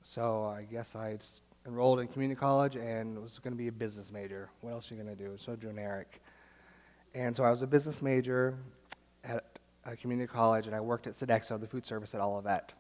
So 0.03 0.45
I 0.45 0.63
guess 0.63 0.97
I 0.97 1.19
enrolled 1.67 2.01
in 2.01 2.09
community 2.09 2.39
college 2.39 2.77
and 2.77 3.21
was 3.23 3.39
going 3.43 3.53
to 3.53 3.59
be 3.59 3.69
a 3.69 3.73
business 3.73 4.11
major. 4.11 4.51
What 4.61 4.73
else 4.73 4.91
are 4.91 4.95
you 4.95 5.03
going 5.03 5.17
to 5.17 5.23
do? 5.23 5.37
So 5.37 5.57
generic. 5.57 6.22
And 7.15 7.37
so 7.37 7.45
I 7.45 7.51
was 7.51 7.63
a 7.63 7.67
business 7.67 8.01
major 8.01 8.57
at 9.25 9.45
a 9.85 9.97
community 9.97 10.31
college, 10.31 10.67
and 10.67 10.75
I 10.75 10.81
worked 10.81 11.07
at 11.07 11.13
Sodexo, 11.13 11.61
the 11.61 11.67
food 11.67 11.85
service 11.85 12.15
at 12.15 12.21
Olivet. 12.21 12.73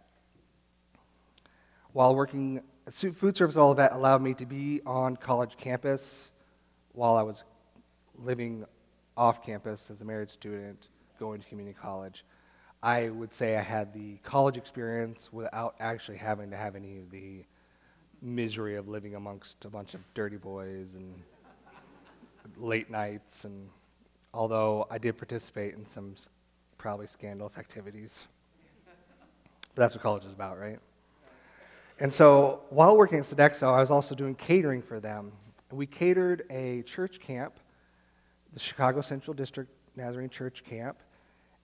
While 1.92 2.14
working 2.14 2.62
at 2.86 2.94
food 2.94 3.36
service 3.36 3.56
at 3.56 3.60
Olivet 3.60 3.92
allowed 3.92 4.22
me 4.22 4.34
to 4.34 4.46
be 4.46 4.80
on 4.86 5.16
college 5.16 5.56
campus 5.58 6.30
while 6.92 7.16
I 7.16 7.22
was 7.22 7.42
living 8.18 8.64
off 9.16 9.44
campus 9.44 9.90
as 9.90 10.00
a 10.00 10.04
married 10.04 10.30
student 10.30 10.88
going 11.18 11.40
to 11.40 11.48
community 11.48 11.76
college. 11.80 12.24
I 12.82 13.10
would 13.10 13.32
say 13.32 13.56
I 13.56 13.60
had 13.60 13.92
the 13.92 14.16
college 14.24 14.56
experience 14.56 15.28
without 15.32 15.76
actually 15.78 16.16
having 16.16 16.50
to 16.50 16.56
have 16.56 16.74
any 16.74 16.98
of 16.98 17.10
the 17.10 17.44
misery 18.20 18.76
of 18.76 18.88
living 18.88 19.14
amongst 19.14 19.64
a 19.64 19.68
bunch 19.68 19.94
of 19.94 20.00
dirty 20.14 20.36
boys 20.36 20.94
and 20.94 21.14
late 22.56 22.90
nights 22.90 23.44
and 23.44 23.68
although 24.34 24.86
I 24.90 24.98
did 24.98 25.16
participate 25.16 25.74
in 25.74 25.84
some 25.84 26.14
probably 26.78 27.06
scandalous 27.06 27.58
activities. 27.58 28.26
But 29.74 29.82
that's 29.82 29.94
what 29.94 30.02
college 30.02 30.24
is 30.24 30.32
about, 30.32 30.58
right? 30.58 30.78
And 32.00 32.12
so 32.12 32.62
while 32.70 32.96
working 32.96 33.18
at 33.18 33.24
Sodexo, 33.24 33.72
I 33.72 33.80
was 33.80 33.90
also 33.90 34.14
doing 34.14 34.34
catering 34.34 34.82
for 34.82 35.00
them. 35.00 35.32
We 35.70 35.86
catered 35.86 36.44
a 36.50 36.82
church 36.82 37.20
camp, 37.20 37.54
the 38.52 38.60
Chicago 38.60 39.00
Central 39.00 39.34
District 39.34 39.70
Nazarene 39.96 40.28
Church 40.28 40.64
Camp, 40.64 40.98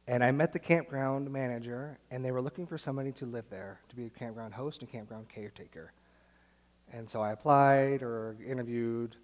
and 0.06 0.24
I 0.24 0.30
met 0.30 0.54
the 0.54 0.58
campground 0.58 1.30
manager, 1.30 1.98
and 2.10 2.24
they 2.24 2.30
were 2.30 2.40
looking 2.40 2.66
for 2.66 2.78
somebody 2.78 3.12
to 3.12 3.26
live 3.26 3.44
there, 3.50 3.80
to 3.90 3.96
be 3.96 4.06
a 4.06 4.10
campground 4.10 4.54
host 4.54 4.80
and 4.80 4.90
campground 4.90 5.28
caretaker. 5.28 5.92
And 6.92 7.08
so 7.08 7.20
I 7.20 7.32
applied 7.32 8.02
or 8.02 8.36
interviewed, 8.46 9.16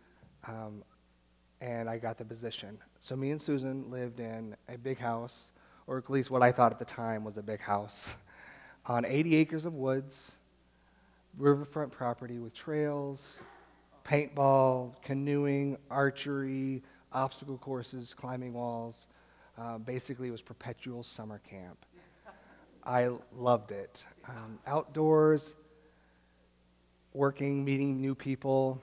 um, 0.47 0.85
and 1.65 1.89
I 1.89 1.97
got 1.97 2.19
the 2.19 2.25
position. 2.27 2.77
So 3.01 3.17
me 3.17 3.31
and 3.31 3.41
Susan 3.41 3.91
lived 3.91 4.21
in 4.21 4.55
a 4.69 4.77
big 4.77 4.99
house, 4.99 5.51
or 5.87 5.97
at 5.97 6.11
least 6.11 6.31
what 6.31 6.43
I 6.43 6.53
thought 6.53 6.73
at 6.73 6.79
the 6.79 6.85
time 6.85 7.25
was 7.25 7.39
a 7.39 7.43
big 7.43 7.61
house, 7.61 8.17
on 8.87 9.07
80 9.07 9.35
acres 9.37 9.65
of 9.65 9.73
woods, 9.73 10.33
riverfront 11.39 11.91
property 11.91 12.39
with 12.39 12.53
trails, 12.53 13.39
paintball, 14.05 15.01
canoeing, 15.03 15.79
archery, 15.91 16.83
obstacle 17.15 17.57
courses, 17.57 18.13
climbing 18.15 18.53
walls. 18.53 19.07
Uh, 19.57 19.79
basically, 19.79 20.29
it 20.29 20.33
was 20.33 20.43
perpetual 20.43 21.03
summer 21.03 21.41
camp. 21.49 21.79
I 22.85 23.09
loved 23.35 23.71
it. 23.71 24.05
Um, 24.29 24.59
outdoors, 24.67 25.55
working, 27.15 27.65
meeting 27.65 28.03
new 28.03 28.15
people. 28.15 28.83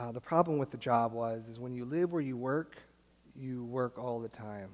Uh, 0.00 0.10
the 0.10 0.20
problem 0.20 0.56
with 0.56 0.70
the 0.70 0.78
job 0.78 1.12
was 1.12 1.42
is 1.46 1.60
when 1.60 1.74
you 1.74 1.84
live 1.84 2.10
where 2.10 2.22
you 2.22 2.34
work, 2.34 2.78
you 3.36 3.64
work 3.64 3.98
all 3.98 4.18
the 4.18 4.30
time, 4.30 4.70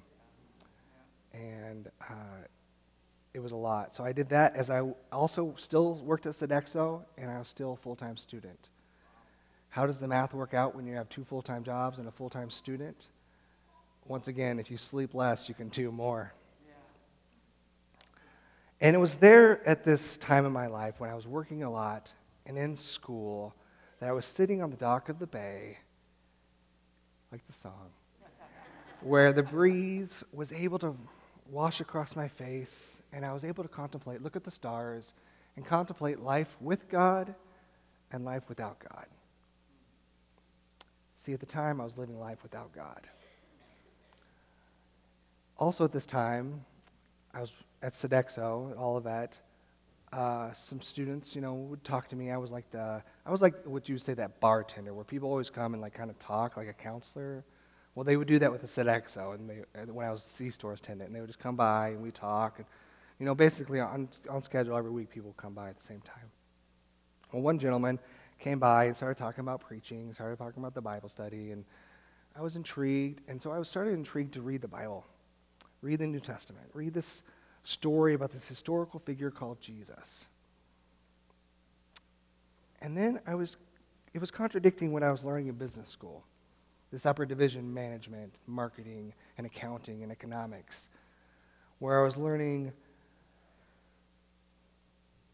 and 1.33 1.91
uh, 2.01 2.45
it 3.35 3.41
was 3.41 3.51
a 3.51 3.57
lot. 3.57 3.97
So 3.97 4.05
I 4.05 4.13
did 4.13 4.29
that 4.29 4.55
as 4.55 4.71
I 4.71 4.83
also 5.11 5.53
still 5.59 5.97
worked 5.97 6.27
at 6.27 6.35
Sodexo, 6.35 7.03
and 7.19 7.29
I 7.29 7.41
was 7.41 7.49
still 7.49 7.73
a 7.73 7.77
full-time 7.77 8.17
student. 8.17 8.69
How 9.69 9.85
does 9.85 9.99
the 9.99 10.07
math 10.07 10.33
work 10.33 10.55
out 10.55 10.77
when 10.77 10.87
you 10.87 10.95
have 10.95 11.09
two 11.09 11.25
full-time 11.25 11.65
jobs 11.65 11.99
and 11.99 12.07
a 12.07 12.13
full-time 12.13 12.49
student? 12.49 13.09
Once 14.07 14.29
again, 14.29 14.61
if 14.61 14.71
you 14.71 14.77
sleep 14.77 15.13
less, 15.13 15.49
you 15.49 15.57
can 15.57 15.71
do 15.71 15.91
more. 15.91 16.33
And 18.81 18.95
it 18.95 19.01
was 19.01 19.17
there 19.17 19.67
at 19.67 19.83
this 19.83 20.19
time 20.19 20.47
in 20.47 20.53
my 20.53 20.69
life 20.69 21.01
when 21.01 21.11
I 21.11 21.15
was 21.15 21.27
working 21.27 21.65
a 21.65 21.71
lot 21.71 22.13
and 22.47 22.57
in 22.57 22.77
school 22.77 23.57
that 24.01 24.09
I 24.09 24.13
was 24.13 24.27
sitting 24.27 24.63
on 24.63 24.71
the 24.71 24.77
dock 24.77 25.09
of 25.09 25.19
the 25.19 25.27
bay, 25.27 25.79
like 27.33 27.47
the 27.47 27.53
song, 27.53 27.91
where 29.01 29.33
the 29.33 29.43
breeze 29.43 30.23
was 30.33 30.53
able 30.53 30.79
to 30.81 30.97
wash 31.51 31.81
across 31.81 32.17
my 32.17 32.29
face 32.29 33.01
and 33.13 33.25
I 33.25 33.33
was 33.33 33.45
able 33.45 33.63
to 33.63 33.69
contemplate, 33.69 34.23
look 34.23 34.37
at 34.37 34.45
the 34.45 34.51
stars, 34.51 35.13
and 35.57 35.65
contemplate 35.65 36.21
life 36.21 36.57
with 36.61 36.89
God 36.89 37.35
and 38.13 38.25
life 38.25 38.43
without 38.49 38.79
God. 38.79 39.07
See, 41.17 41.33
at 41.33 41.41
the 41.41 41.47
time, 41.47 41.81
I 41.81 41.85
was 41.85 41.99
living 41.99 42.21
life 42.21 42.43
without 42.43 42.73
God. 42.73 43.09
Also, 45.59 45.85
at 45.85 45.93
this 45.93 46.07
time, 46.07 46.65
I 47.33 47.41
was 47.41 47.51
at 47.83 47.95
Sodexo, 47.95 48.71
at 48.71 48.77
Olivet. 48.77 49.39
Uh, 50.13 50.53
some 50.53 50.81
students, 50.81 51.35
you 51.35 51.41
know, 51.41 51.55
would 51.55 51.83
talk 51.83 52.09
to 52.09 52.17
me. 52.17 52.31
I 52.31 52.37
was 52.37 52.51
like 52.51 52.71
the, 52.71 53.03
I 53.25 53.31
was 53.31 53.43
like 53.43 53.65
what 53.65 53.89
you 53.89 53.99
say 53.99 54.15
that 54.15 54.41
bartender, 54.41 54.95
where 54.95 55.05
people 55.05 55.29
always 55.29 55.51
come 55.51 55.75
and 55.75 55.83
like 55.83 55.95
kind 55.95 56.11
of 56.11 56.19
talk 56.19 56.57
like 56.57 56.69
a 56.69 56.73
counselor. 56.73 57.45
Well, 57.95 58.05
they 58.05 58.17
would 58.17 58.29
do 58.29 58.39
that 58.39 58.53
with 58.53 58.61
the 58.61 58.69
Sodexo, 58.69 59.35
and 59.35 59.49
they, 59.51 59.63
when 59.91 60.07
I 60.07 60.13
was 60.13 60.25
a 60.25 60.29
C-Stores 60.29 60.81
attendant, 60.81 61.09
and 61.09 61.17
they 61.17 61.21
would 61.21 61.29
just 61.29 61.39
come 61.39 61.57
by 61.57 61.89
and 61.89 62.03
we 62.03 62.11
talk, 62.11 62.59
and 62.59 62.67
you 63.19 63.27
know, 63.27 63.35
basically 63.35 63.81
on 63.81 64.09
on 64.31 64.43
schedule 64.43 64.77
every 64.77 64.91
week, 64.91 65.11
people 65.11 65.31
would 65.31 65.37
come 65.39 65.55
by 65.55 65.71
at 65.71 65.77
the 65.77 65.85
same 65.85 66.03
time. 66.03 66.31
Well, 67.33 67.43
one 67.43 67.59
gentleman 67.59 67.99
came 68.39 68.59
by 68.59 68.85
and 68.85 68.97
started 68.97 69.19
talking 69.19 69.41
about 69.41 69.61
preaching, 69.61 70.13
started 70.15 70.39
talking 70.39 70.63
about 70.63 70.75
the 70.75 70.81
Bible 70.81 71.09
study, 71.09 71.51
and 71.51 71.65
I 72.39 72.43
was 72.43 72.55
intrigued, 72.55 73.23
and 73.29 73.43
so 73.43 73.51
I 73.51 73.59
was 73.59 73.69
started 73.69 73.95
intrigued 73.95 74.35
to 74.35 74.43
read 74.43 74.61
the 74.61 74.69
Bible, 74.69 75.05
read 75.83 75.99
the 75.99 76.07
New 76.07 76.21
Testament, 76.21 76.67
read 76.75 76.95
this 76.95 77.23
story 77.67 78.15
about 78.15 78.31
this 78.31 78.47
historical 78.47 79.01
figure 79.01 79.31
called 79.31 79.61
Jesus. 79.61 80.27
And 82.81 82.97
then 82.97 83.21
I 83.27 83.35
was, 83.35 83.57
it 84.15 84.21
was 84.21 84.31
contradicting 84.31 84.93
what 84.93 85.03
I 85.03 85.11
was 85.11 85.25
learning 85.25 85.49
in 85.49 85.57
business 85.57 85.89
school 85.89 86.25
this 86.93 87.05
upper 87.05 87.27
division 87.27 87.75
management, 87.75 88.33
marketing, 88.47 89.13
and 89.37 89.47
accounting 89.47 90.05
and 90.05 90.13
economics, 90.13 90.89
where 91.81 92.01
I 92.01 92.05
was 92.05 92.17
learning 92.17 92.73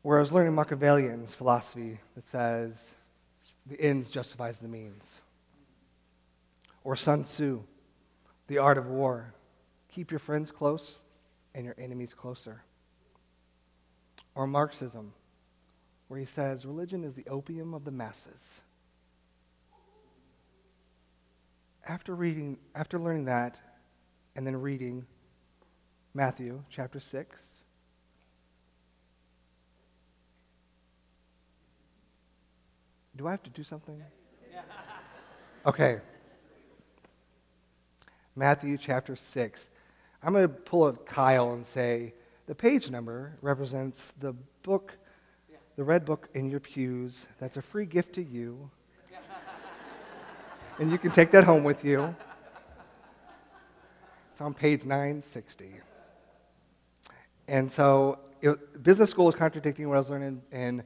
where 0.00 0.18
I 0.18 0.22
was 0.22 0.32
learning 0.32 0.54
Machiavellian's 0.54 1.34
philosophy 1.34 2.00
that 2.16 2.24
says 2.24 2.92
the 3.66 3.80
ends 3.80 4.10
justifies 4.10 4.58
the 4.58 4.66
means. 4.66 5.12
Or 6.82 6.96
Sun 6.96 7.24
Tzu, 7.24 7.62
the 8.48 8.58
art 8.58 8.78
of 8.78 8.86
war. 8.86 9.34
Keep 9.94 10.10
your 10.10 10.18
friends 10.18 10.50
close 10.50 10.98
and 11.54 11.64
your 11.64 11.74
enemies 11.78 12.14
closer. 12.14 12.62
Or 14.34 14.46
Marxism, 14.46 15.12
where 16.08 16.18
he 16.18 16.26
says 16.26 16.64
religion 16.64 17.04
is 17.04 17.14
the 17.14 17.26
opium 17.28 17.74
of 17.74 17.84
the 17.84 17.90
masses. 17.90 18.60
After 21.86 22.14
reading, 22.14 22.58
after 22.74 22.98
learning 22.98 23.26
that, 23.26 23.60
and 24.34 24.46
then 24.46 24.56
reading 24.56 25.04
Matthew 26.14 26.62
chapter 26.70 27.00
6, 27.00 27.36
Do 33.16 33.28
I 33.28 33.30
have 33.32 33.42
to 33.44 33.50
do 33.50 33.62
something? 33.62 34.02
Okay. 35.64 36.00
Matthew 38.34 38.76
chapter 38.76 39.14
6. 39.14 39.68
I'm 40.22 40.32
going 40.32 40.46
to 40.46 40.54
pull 40.54 40.86
a 40.86 40.92
Kyle 40.92 41.52
and 41.52 41.66
say 41.66 42.14
the 42.46 42.54
page 42.54 42.90
number 42.90 43.32
represents 43.42 44.12
the 44.20 44.34
book, 44.62 44.92
the 45.76 45.82
red 45.82 46.04
book 46.04 46.28
in 46.34 46.48
your 46.48 46.60
pews. 46.60 47.26
That's 47.40 47.56
a 47.56 47.62
free 47.62 47.86
gift 47.86 48.14
to 48.14 48.22
you. 48.22 48.70
and 50.78 50.92
you 50.92 50.98
can 50.98 51.10
take 51.10 51.32
that 51.32 51.42
home 51.42 51.64
with 51.64 51.84
you. 51.84 52.14
It's 54.32 54.40
on 54.40 54.54
page 54.54 54.84
960. 54.84 55.72
And 57.48 57.70
so, 57.70 58.18
it, 58.40 58.82
business 58.82 59.10
school 59.10 59.28
is 59.28 59.34
contradicting 59.34 59.88
what 59.88 59.96
I 59.96 59.98
was 59.98 60.10
learning 60.10 60.40
in 60.52 60.84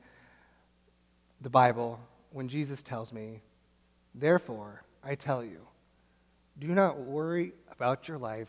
the 1.42 1.51
Bible 1.51 2.01
when 2.33 2.49
Jesus 2.49 2.83
tells 2.83 3.12
me, 3.12 3.42
Therefore, 4.14 4.83
I 5.05 5.14
tell 5.14 5.44
you, 5.44 5.61
do 6.59 6.68
not 6.68 6.99
worry 6.99 7.53
about 7.70 8.09
your 8.09 8.16
life, 8.16 8.49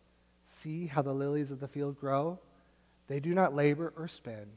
See 0.53 0.85
how 0.85 1.01
the 1.01 1.13
lilies 1.13 1.49
of 1.49 1.61
the 1.61 1.67
field 1.67 1.97
grow? 1.97 2.37
They 3.07 3.21
do 3.21 3.33
not 3.33 3.55
labor 3.55 3.93
or 3.95 4.09
spin. 4.09 4.47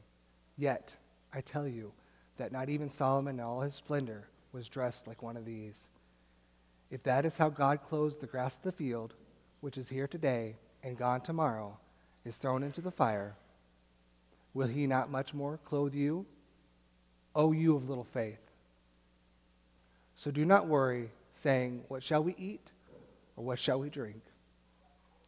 Yet, 0.57 0.93
I 1.33 1.39
tell 1.39 1.65
you 1.65 1.93
that 2.37 2.51
not 2.51 2.67
even 2.69 2.89
Solomon 2.89 3.39
in 3.39 3.45
all 3.45 3.61
his 3.61 3.73
splendor 3.73 4.27
was 4.51 4.67
dressed 4.67 5.07
like 5.07 5.23
one 5.23 5.37
of 5.37 5.45
these. 5.45 5.87
If 6.91 7.01
that 7.03 7.25
is 7.25 7.37
how 7.37 7.49
God 7.49 7.79
clothes 7.87 8.17
the 8.17 8.27
grass 8.27 8.57
of 8.57 8.61
the 8.63 8.71
field, 8.73 9.13
which 9.61 9.77
is 9.77 9.87
here 9.87 10.07
today 10.07 10.57
and 10.83 10.97
gone 10.97 11.21
tomorrow, 11.21 11.77
is 12.25 12.35
thrown 12.35 12.61
into 12.61 12.81
the 12.81 12.91
fire, 12.91 13.33
will 14.53 14.67
he 14.67 14.87
not 14.87 15.09
much 15.09 15.33
more 15.33 15.59
clothe 15.63 15.93
you? 15.93 16.25
O 17.33 17.53
you 17.53 17.75
of 17.75 17.87
little 17.87 18.07
faith. 18.13 18.39
So 20.17 20.29
do 20.29 20.43
not 20.43 20.67
worry, 20.67 21.09
saying, 21.35 21.85
What 21.87 22.03
shall 22.03 22.23
we 22.23 22.35
eat? 22.37 22.67
Or 23.37 23.45
what 23.45 23.59
shall 23.59 23.79
we 23.79 23.89
drink? 23.89 24.21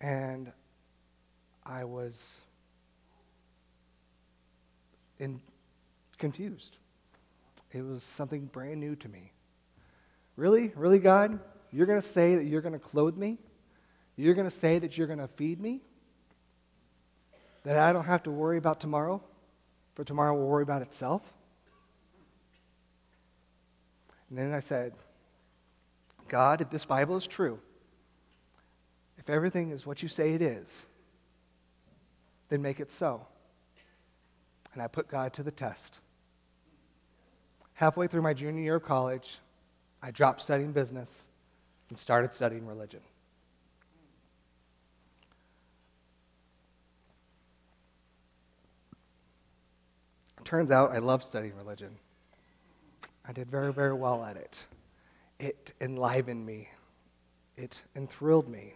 And 0.00 0.50
I 1.64 1.84
was 1.84 2.18
in, 5.18 5.40
confused. 6.18 6.76
It 7.72 7.82
was 7.82 8.02
something 8.02 8.46
brand 8.46 8.80
new 8.80 8.96
to 8.96 9.08
me. 9.08 9.32
Really? 10.36 10.72
Really, 10.74 10.98
God? 10.98 11.38
You're 11.70 11.86
going 11.86 12.00
to 12.00 12.06
say 12.06 12.36
that 12.36 12.44
you're 12.44 12.62
going 12.62 12.72
to 12.72 12.78
clothe 12.78 13.16
me? 13.16 13.38
You're 14.16 14.34
going 14.34 14.48
to 14.48 14.56
say 14.56 14.78
that 14.78 14.98
you're 14.98 15.06
going 15.06 15.18
to 15.18 15.28
feed 15.28 15.60
me? 15.60 15.80
That 17.64 17.76
I 17.76 17.92
don't 17.92 18.04
have 18.04 18.22
to 18.24 18.30
worry 18.30 18.58
about 18.58 18.80
tomorrow? 18.80 19.22
For 19.94 20.04
tomorrow 20.04 20.34
will 20.34 20.48
worry 20.48 20.62
about 20.62 20.82
itself? 20.82 21.22
And 24.28 24.38
then 24.38 24.52
I 24.52 24.60
said, 24.60 24.94
God, 26.28 26.60
if 26.60 26.70
this 26.70 26.84
Bible 26.84 27.16
is 27.16 27.26
true, 27.26 27.58
if 29.30 29.36
everything 29.36 29.70
is 29.70 29.86
what 29.86 30.02
you 30.02 30.08
say 30.08 30.34
it 30.34 30.42
is, 30.42 30.86
then 32.48 32.60
make 32.60 32.80
it 32.80 32.90
so. 32.90 33.24
And 34.72 34.82
I 34.82 34.88
put 34.88 35.06
God 35.06 35.32
to 35.34 35.44
the 35.44 35.52
test. 35.52 36.00
Halfway 37.74 38.08
through 38.08 38.22
my 38.22 38.34
junior 38.34 38.60
year 38.60 38.74
of 38.74 38.82
college, 38.82 39.38
I 40.02 40.10
dropped 40.10 40.42
studying 40.42 40.72
business 40.72 41.22
and 41.90 41.96
started 41.96 42.32
studying 42.32 42.66
religion. 42.66 42.98
Turns 50.42 50.72
out 50.72 50.90
I 50.90 50.98
love 50.98 51.22
studying 51.22 51.54
religion. 51.56 51.90
I 53.24 53.32
did 53.32 53.48
very, 53.48 53.72
very 53.72 53.94
well 53.94 54.24
at 54.24 54.36
it. 54.36 54.58
It 55.38 55.72
enlivened 55.80 56.44
me, 56.44 56.68
it 57.56 57.80
enthralled 57.94 58.48
me. 58.48 58.74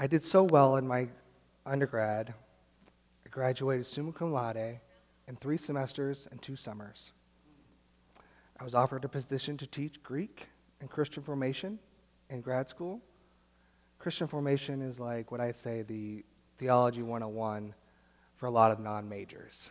I 0.00 0.06
did 0.06 0.22
so 0.22 0.44
well 0.44 0.76
in 0.76 0.86
my 0.86 1.08
undergrad. 1.66 2.32
I 3.26 3.28
graduated 3.30 3.84
summa 3.84 4.12
cum 4.12 4.32
laude 4.32 4.78
in 5.26 5.36
three 5.36 5.58
semesters 5.58 6.28
and 6.30 6.40
two 6.40 6.54
summers. 6.54 7.10
I 8.60 8.64
was 8.64 8.76
offered 8.76 9.04
a 9.04 9.08
position 9.08 9.56
to 9.56 9.66
teach 9.66 10.00
Greek 10.04 10.46
and 10.80 10.88
Christian 10.88 11.24
formation 11.24 11.80
in 12.30 12.40
grad 12.40 12.68
school. 12.68 13.00
Christian 13.98 14.28
formation 14.28 14.82
is 14.82 15.00
like 15.00 15.32
what 15.32 15.40
I 15.40 15.50
say 15.50 15.82
the 15.82 16.24
theology 16.58 17.02
101 17.02 17.74
for 18.36 18.46
a 18.46 18.50
lot 18.50 18.70
of 18.70 18.78
non 18.78 19.08
majors 19.08 19.68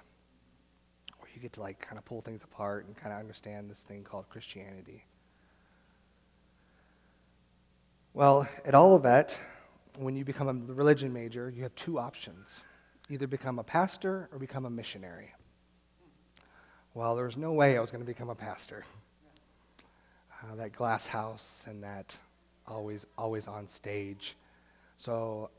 where 1.20 1.30
you 1.34 1.40
get 1.40 1.54
to 1.54 1.62
like 1.62 1.80
kind 1.80 1.98
of 1.98 2.04
pull 2.04 2.20
things 2.20 2.44
apart 2.44 2.86
and 2.86 2.98
kind 2.98 3.13
of 3.13 3.20
understand 3.20 3.72
this 3.72 3.80
thing 3.80 4.04
called 4.04 4.28
Christianity. 4.30 5.06
Well, 8.13 8.46
at 8.66 8.76
Olivet, 8.76 9.38
when 9.98 10.16
you 10.16 10.24
become 10.24 10.48
a 10.48 10.74
religion 10.74 11.12
major, 11.12 11.50
you 11.50 11.64
have 11.64 11.76
two 11.76 12.00
options 12.00 12.60
either 13.10 13.26
become 13.26 13.58
a 13.58 13.64
pastor 13.64 14.28
or 14.34 14.38
become 14.38 14.66
a 14.66 14.70
missionary. 14.70 15.34
Well, 16.94 17.16
there 17.16 17.24
was 17.24 17.38
no 17.38 17.54
way 17.54 17.78
I 17.78 17.80
was 17.80 17.90
going 17.90 18.02
to 18.02 18.06
become 18.06 18.30
a 18.30 18.36
pastor. 18.36 18.84
Uh, 20.44 20.56
that 20.56 20.74
glass 20.74 21.08
house 21.08 21.64
and 21.68 21.82
that 21.84 22.18
always, 22.68 23.06
always 23.18 23.48
on 23.48 23.66
stage. 23.68 24.36
So 24.98 25.52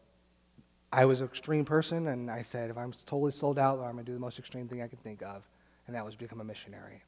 I 0.92 1.06
was 1.06 1.20
an 1.20 1.26
extreme 1.26 1.64
person, 1.64 2.08
and 2.08 2.30
I 2.30 2.42
said, 2.42 2.70
if 2.70 2.76
I'm 2.76 2.92
totally 3.06 3.32
sold 3.32 3.58
out, 3.58 3.78
I'm 3.78 3.92
going 3.92 4.04
to 4.04 4.10
do 4.10 4.12
the 4.12 4.20
most 4.20 4.38
extreme 4.38 4.68
thing 4.68 4.82
I 4.82 4.88
can 4.88 4.98
think 4.98 5.22
of 5.22 5.42
and 5.88 5.96
that 5.96 6.04
was 6.04 6.14
become 6.14 6.40
a 6.40 6.44
missionary. 6.44 7.02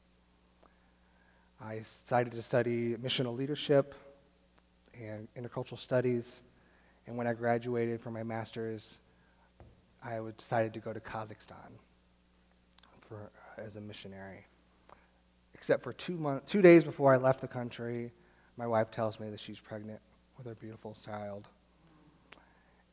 I 1.63 1.83
decided 2.03 2.33
to 2.33 2.41
study 2.41 2.95
missional 2.95 3.37
leadership 3.37 3.93
and 4.99 5.27
intercultural 5.37 5.79
studies, 5.79 6.41
and 7.07 7.17
when 7.17 7.27
I 7.27 7.33
graduated 7.33 8.01
from 8.01 8.13
my 8.13 8.23
master's, 8.23 8.97
I 10.03 10.19
decided 10.37 10.73
to 10.73 10.79
go 10.79 10.93
to 10.93 10.99
Kazakhstan 10.99 11.71
for, 13.07 13.31
uh, 13.57 13.61
as 13.61 13.75
a 13.75 13.81
missionary. 13.81 14.45
Except 15.53 15.83
for 15.83 15.93
two, 15.93 16.17
months, 16.17 16.51
two 16.51 16.61
days 16.61 16.83
before 16.83 17.13
I 17.13 17.17
left 17.17 17.41
the 17.41 17.47
country, 17.47 18.11
my 18.57 18.65
wife 18.65 18.89
tells 18.89 19.19
me 19.19 19.29
that 19.29 19.39
she's 19.39 19.59
pregnant 19.59 19.99
with 20.37 20.47
our 20.47 20.55
beautiful 20.55 20.95
child. 21.05 21.47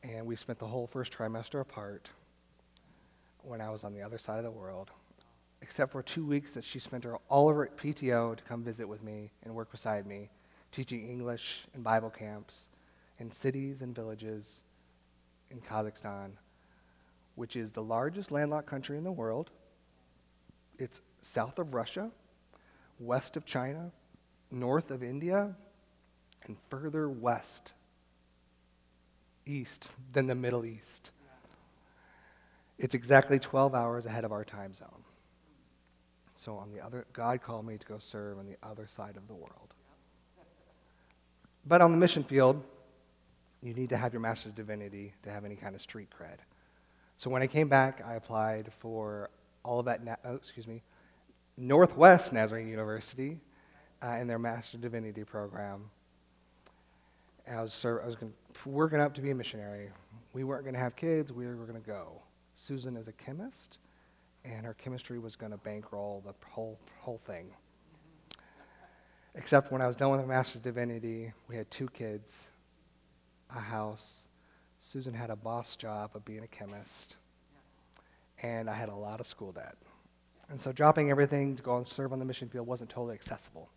And 0.03 0.25
we 0.25 0.35
spent 0.35 0.59
the 0.59 0.67
whole 0.67 0.87
first 0.87 1.11
trimester 1.11 1.61
apart 1.61 2.09
when 3.41 3.61
I 3.61 3.69
was 3.69 3.83
on 3.83 3.93
the 3.93 4.01
other 4.01 4.17
side 4.17 4.37
of 4.37 4.43
the 4.43 4.51
world 4.51 4.91
except 5.61 5.91
for 5.91 6.01
two 6.01 6.25
weeks 6.25 6.53
that 6.53 6.63
she 6.63 6.79
spent 6.79 7.03
her, 7.03 7.17
all 7.29 7.49
of 7.49 7.55
her 7.55 7.69
PTO 7.77 8.35
to 8.35 8.43
come 8.43 8.63
visit 8.63 8.87
with 8.87 9.03
me 9.03 9.31
and 9.43 9.53
work 9.53 9.71
beside 9.71 10.05
me, 10.05 10.29
teaching 10.71 11.09
English 11.09 11.65
and 11.73 11.83
Bible 11.83 12.09
camps 12.09 12.69
in 13.19 13.31
cities 13.31 13.81
and 13.81 13.93
villages 13.93 14.61
in 15.51 15.59
Kazakhstan, 15.61 16.31
which 17.35 17.55
is 17.55 17.71
the 17.71 17.83
largest 17.83 18.31
landlocked 18.31 18.67
country 18.67 18.97
in 18.97 19.03
the 19.03 19.11
world. 19.11 19.49
It's 20.77 21.01
south 21.21 21.59
of 21.59 21.73
Russia, 21.73 22.11
west 22.99 23.35
of 23.35 23.45
China, 23.45 23.91
north 24.51 24.91
of 24.91 25.03
India, 25.03 25.55
and 26.45 26.55
further 26.69 27.09
west, 27.09 27.73
east 29.45 29.87
than 30.13 30.27
the 30.27 30.35
Middle 30.35 30.65
East. 30.65 31.11
It's 32.77 32.95
exactly 32.95 33.39
12 33.39 33.75
hours 33.75 34.05
ahead 34.05 34.23
of 34.23 34.31
our 34.31 34.45
time 34.45 34.73
zone. 34.73 35.03
So 36.37 36.55
on 36.55 36.71
the 36.71 36.79
other, 36.79 37.05
God 37.11 37.41
called 37.41 37.65
me 37.65 37.77
to 37.77 37.85
go 37.85 37.97
serve 37.99 38.39
on 38.39 38.45
the 38.45 38.55
other 38.63 38.87
side 38.87 39.17
of 39.17 39.27
the 39.27 39.33
world. 39.33 39.73
But 41.65 41.81
on 41.81 41.91
the 41.91 41.97
mission 41.97 42.23
field, 42.23 42.63
you 43.61 43.73
need 43.73 43.89
to 43.89 43.97
have 43.97 44.13
your 44.13 44.21
Master's 44.21 44.53
Divinity 44.53 45.13
to 45.23 45.29
have 45.29 45.45
any 45.45 45.55
kind 45.55 45.75
of 45.75 45.81
street 45.81 46.09
cred. 46.17 46.37
So 47.17 47.29
when 47.29 47.41
I 47.41 47.47
came 47.47 47.67
back, 47.67 48.03
I 48.05 48.15
applied 48.15 48.71
for 48.79 49.29
Olivet, 49.65 50.03
Na- 50.03 50.15
oh, 50.25 50.35
excuse 50.35 50.67
me, 50.67 50.81
Northwest 51.57 52.31
Nazarene 52.31 52.69
University 52.69 53.37
uh, 54.01 54.17
in 54.19 54.27
their 54.27 54.39
master's 54.39 54.75
of 54.75 54.81
Divinity 54.81 55.23
program. 55.25 55.89
I 57.49 57.61
was, 57.61 57.83
I 57.83 58.05
was 58.05 58.15
gonna, 58.15 58.31
working 58.65 59.01
up 59.01 59.13
to 59.15 59.21
be 59.21 59.31
a 59.31 59.35
missionary. 59.35 59.89
We 60.33 60.43
weren't 60.43 60.63
going 60.63 60.75
to 60.75 60.79
have 60.79 60.95
kids. 60.95 61.33
We 61.33 61.45
were 61.45 61.53
going 61.55 61.81
to 61.81 61.85
go. 61.85 62.21
Susan 62.55 62.95
is 62.95 63.07
a 63.07 63.13
chemist 63.13 63.79
and 64.45 64.65
her 64.65 64.73
chemistry 64.75 65.19
was 65.19 65.35
going 65.35 65.51
to 65.51 65.57
bankroll 65.57 66.23
the 66.25 66.33
whole, 66.47 66.79
whole 66.99 67.19
thing. 67.25 67.47
Except 69.35 69.71
when 69.71 69.81
I 69.81 69.87
was 69.87 69.95
done 69.95 70.11
with 70.11 70.21
my 70.21 70.25
Master's 70.25 70.57
of 70.57 70.63
Divinity, 70.63 71.31
we 71.47 71.55
had 71.55 71.69
two 71.69 71.87
kids, 71.89 72.37
a 73.55 73.59
house. 73.59 74.27
Susan 74.79 75.13
had 75.13 75.29
a 75.29 75.35
boss 75.35 75.75
job 75.75 76.11
of 76.13 76.23
being 76.25 76.43
a 76.43 76.47
chemist, 76.47 77.15
and 78.41 78.69
I 78.69 78.73
had 78.73 78.89
a 78.89 78.95
lot 78.95 79.19
of 79.19 79.27
school 79.27 79.51
debt. 79.51 79.75
And 80.49 80.59
so 80.59 80.71
dropping 80.71 81.11
everything 81.11 81.55
to 81.55 81.63
go 81.63 81.77
and 81.77 81.85
serve 81.85 82.13
on 82.13 82.19
the 82.19 82.25
mission 82.25 82.49
field 82.49 82.65
wasn't 82.65 82.89
totally 82.89 83.13
accessible. 83.13 83.69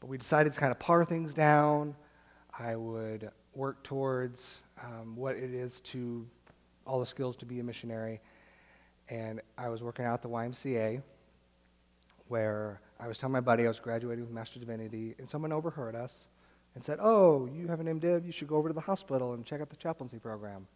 But 0.00 0.08
we 0.08 0.18
decided 0.18 0.52
to 0.52 0.60
kind 0.60 0.70
of 0.70 0.78
par 0.78 1.04
things 1.04 1.34
down. 1.34 1.96
I 2.58 2.76
would 2.76 3.30
work 3.54 3.82
towards 3.82 4.60
um, 4.82 5.16
what 5.16 5.36
it 5.36 5.52
is 5.52 5.80
to 5.80 6.26
all 6.86 7.00
the 7.00 7.06
skills 7.06 7.36
to 7.36 7.46
be 7.46 7.58
a 7.60 7.64
missionary 7.64 8.20
and 9.08 9.40
I 9.56 9.68
was 9.68 9.82
working 9.82 10.04
out 10.04 10.14
at 10.14 10.22
the 10.22 10.28
YMCA 10.28 11.02
where 12.28 12.80
I 12.98 13.06
was 13.06 13.18
telling 13.18 13.32
my 13.32 13.40
buddy 13.40 13.64
I 13.64 13.68
was 13.68 13.78
graduating 13.78 14.24
with 14.24 14.32
Master 14.32 14.58
Divinity, 14.58 15.14
and 15.18 15.30
someone 15.30 15.52
overheard 15.52 15.94
us 15.94 16.26
and 16.76 16.84
said, 16.84 16.98
Oh, 17.00 17.48
you 17.52 17.66
have 17.68 17.80
an 17.80 17.86
MDiv, 17.86 18.24
you 18.24 18.32
should 18.32 18.48
go 18.48 18.56
over 18.56 18.68
to 18.68 18.74
the 18.74 18.82
hospital 18.82 19.32
and 19.32 19.44
check 19.44 19.62
out 19.62 19.70
the 19.70 19.76
chaplaincy 19.76 20.18
program. 20.18 20.68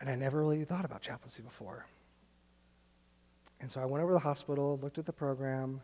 And 0.00 0.08
I 0.08 0.14
never 0.14 0.38
really 0.38 0.64
thought 0.64 0.84
about 0.84 1.02
chaplaincy 1.02 1.42
before. 1.42 1.84
And 3.60 3.70
so 3.70 3.80
I 3.80 3.86
went 3.86 4.02
over 4.04 4.12
to 4.12 4.14
the 4.14 4.20
hospital, 4.20 4.78
looked 4.80 4.98
at 4.98 5.04
the 5.04 5.12
program, 5.12 5.80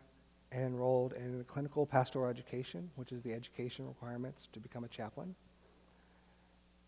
and 0.53 0.63
enrolled 0.63 1.11
in 1.13 1.43
clinical 1.49 1.85
pastoral 1.85 2.29
education, 2.29 2.89
which 2.95 3.11
is 3.11 3.21
the 3.21 3.33
education 3.33 3.85
requirements 3.85 4.47
to 4.53 4.61
become 4.61 4.85
a 4.85 4.87
chaplain. 4.87 5.35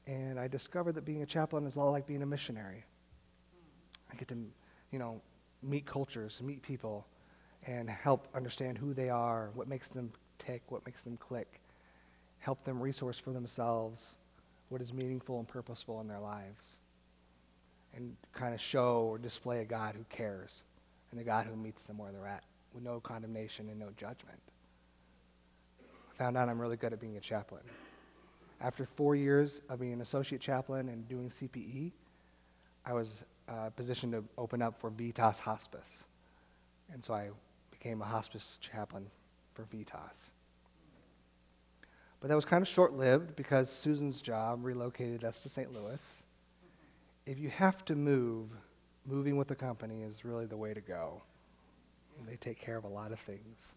And 0.08 0.39
I 0.39 0.47
discovered 0.47 0.95
that 0.95 1.03
being 1.03 1.23
a 1.23 1.25
chaplain 1.25 1.67
is 1.67 1.75
a 1.75 1.79
lot 1.79 1.89
like 1.89 2.08
being 2.08 2.23
a 2.23 2.25
missionary. 2.25 2.86
I 4.12 4.15
get 4.15 4.29
to, 4.29 4.38
you 4.91 4.99
know, 4.99 5.21
meet 5.62 5.86
cultures, 5.86 6.39
meet 6.41 6.62
people, 6.62 7.06
and 7.67 7.89
help 7.89 8.29
understand 8.34 8.77
who 8.77 8.93
they 8.93 9.10
are, 9.10 9.49
what 9.56 9.67
makes 9.67 9.89
them 9.89 10.12
tick, 10.45 10.62
what 10.69 10.86
makes 10.86 11.03
them 11.03 11.17
click, 11.17 11.60
help 12.39 12.63
them 12.63 12.82
resource 12.82 13.17
for 13.17 13.32
themselves 13.32 14.13
what 14.69 14.82
is 14.82 14.91
meaningful 14.91 15.38
and 15.38 15.47
purposeful 15.47 16.01
in 16.01 16.08
their 16.08 16.19
lives, 16.19 16.77
and 17.95 18.15
kind 18.34 18.56
of 18.56 18.60
show 18.60 19.08
or 19.08 19.19
display 19.19 19.62
a 19.62 19.65
God 19.65 19.93
who 19.95 20.03
cares 20.10 20.63
and 21.12 21.19
a 21.19 21.23
God 21.23 21.45
who 21.45 21.56
meets 21.56 21.86
them 21.86 21.99
where 21.99 22.12
they're 22.12 22.27
at 22.27 22.43
with 22.73 22.84
no 22.84 22.99
condemnation 22.99 23.69
and 23.69 23.79
no 23.79 23.89
judgment. 23.97 24.39
I 25.79 26.17
found 26.17 26.38
out 26.38 26.49
I'm 26.49 26.60
really 26.60 26.75
good 26.75 26.91
at 26.91 26.99
being 26.99 27.17
a 27.17 27.19
chaplain. 27.19 27.62
After 28.62 28.88
four 28.95 29.15
years 29.15 29.62
of 29.69 29.79
being 29.79 29.93
an 29.93 30.01
associate 30.01 30.41
chaplain 30.41 30.89
and 30.89 31.08
doing 31.08 31.29
CPE, 31.29 31.91
I 32.86 32.93
was 32.93 33.23
uh, 33.47 33.69
positioned 33.75 34.13
to 34.13 34.23
open 34.39 34.62
up 34.62 34.79
for 34.79 34.89
Vitas 34.89 35.38
Hospice. 35.38 36.03
And 36.91 37.03
so 37.03 37.13
I 37.13 37.29
became 37.69 38.01
a 38.01 38.06
hospice 38.06 38.58
chaplain 38.60 39.06
for 39.54 39.63
Vitas. 39.63 40.32
But 42.20 42.30
that 42.30 42.36
was 42.36 42.46
kind 42.46 42.62
of 42.62 42.68
short 42.68 42.94
lived 42.94 43.36
because 43.36 43.70
Susan's 43.70 44.22
job 44.22 44.63
relocated 44.63 45.24
us 45.24 45.39
to 45.42 45.50
St. 45.50 45.74
Louis. 45.74 46.24
If 47.26 47.38
you 47.38 47.50
have 47.50 47.84
to 47.86 47.96
move, 47.96 48.50
moving 49.06 49.36
with 49.36 49.48
the 49.48 49.56
company 49.56 50.04
is 50.04 50.24
really 50.24 50.46
the 50.46 50.56
way 50.56 50.74
to 50.74 50.82
go. 50.82 51.22
They 52.28 52.38
take 52.38 52.60
care 52.60 52.78
of 52.78 52.86
a 52.86 52.88
lot 52.88 53.12
of 53.12 53.20
things. 53.20 53.74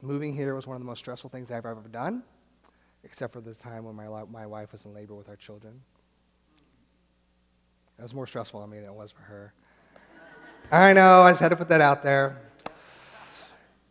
Moving 0.00 0.34
here 0.34 0.54
was 0.54 0.66
one 0.66 0.76
of 0.76 0.80
the 0.80 0.86
most 0.86 1.00
stressful 1.00 1.30
things 1.30 1.50
I've 1.50 1.66
ever 1.66 1.82
done, 1.90 2.22
except 3.04 3.32
for 3.32 3.40
the 3.40 3.54
time 3.54 3.84
when 3.84 3.94
my, 3.94 4.06
my 4.30 4.46
wife 4.46 4.72
was 4.72 4.84
in 4.84 4.94
labor 4.94 5.14
with 5.14 5.28
our 5.28 5.36
children. 5.36 5.80
It 7.98 8.02
was 8.02 8.14
more 8.14 8.26
stressful 8.26 8.60
on 8.60 8.70
me 8.70 8.78
than 8.78 8.86
it 8.86 8.94
was 8.94 9.10
for 9.10 9.22
her. 9.22 9.52
I 10.70 10.92
know, 10.92 11.22
I 11.22 11.30
just 11.30 11.40
had 11.40 11.48
to 11.50 11.56
put 11.56 11.68
that 11.68 11.80
out 11.80 12.02
there. 12.02 12.40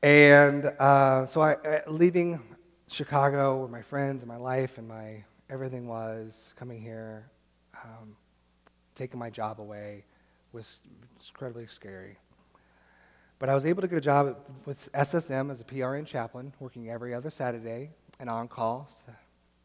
And 0.05 0.65
uh, 0.65 1.25
so 1.25 1.41
I, 1.41 1.53
uh, 1.53 1.79
leaving 1.87 2.39
Chicago, 2.87 3.57
where 3.57 3.67
my 3.67 3.81
friends 3.81 4.21
and 4.21 4.29
my 4.29 4.37
life 4.37 4.77
and 4.77 4.87
my 4.87 5.23
everything 5.49 5.87
was, 5.87 6.53
coming 6.55 6.79
here, 6.79 7.25
um, 7.83 8.15
taking 8.93 9.17
my 9.17 9.31
job 9.31 9.59
away, 9.59 10.05
was 10.53 10.77
incredibly 11.27 11.65
scary. 11.65 12.19
But 13.39 13.49
I 13.49 13.55
was 13.55 13.65
able 13.65 13.81
to 13.81 13.87
get 13.87 13.97
a 13.97 14.01
job 14.01 14.37
with 14.65 14.91
SSM 14.91 15.49
as 15.49 15.59
a 15.59 15.63
PRN 15.63 16.05
chaplain, 16.05 16.53
working 16.59 16.87
every 16.91 17.15
other 17.15 17.31
Saturday 17.31 17.89
and 18.19 18.29
on 18.29 18.47
call 18.47 18.87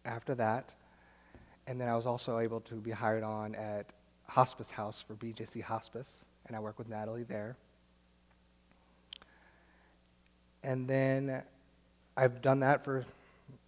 after 0.06 0.34
that. 0.36 0.74
And 1.66 1.78
then 1.78 1.86
I 1.86 1.96
was 1.96 2.06
also 2.06 2.38
able 2.38 2.60
to 2.60 2.76
be 2.76 2.92
hired 2.92 3.24
on 3.24 3.54
at 3.56 3.90
Hospice 4.26 4.70
House 4.70 5.04
for 5.06 5.16
BJC 5.16 5.60
Hospice, 5.60 6.24
and 6.46 6.56
I 6.56 6.60
work 6.60 6.78
with 6.78 6.88
Natalie 6.88 7.24
there. 7.24 7.58
And 10.62 10.86
then 10.86 11.42
I've 12.16 12.42
done 12.42 12.60
that 12.60 12.84
for 12.84 12.98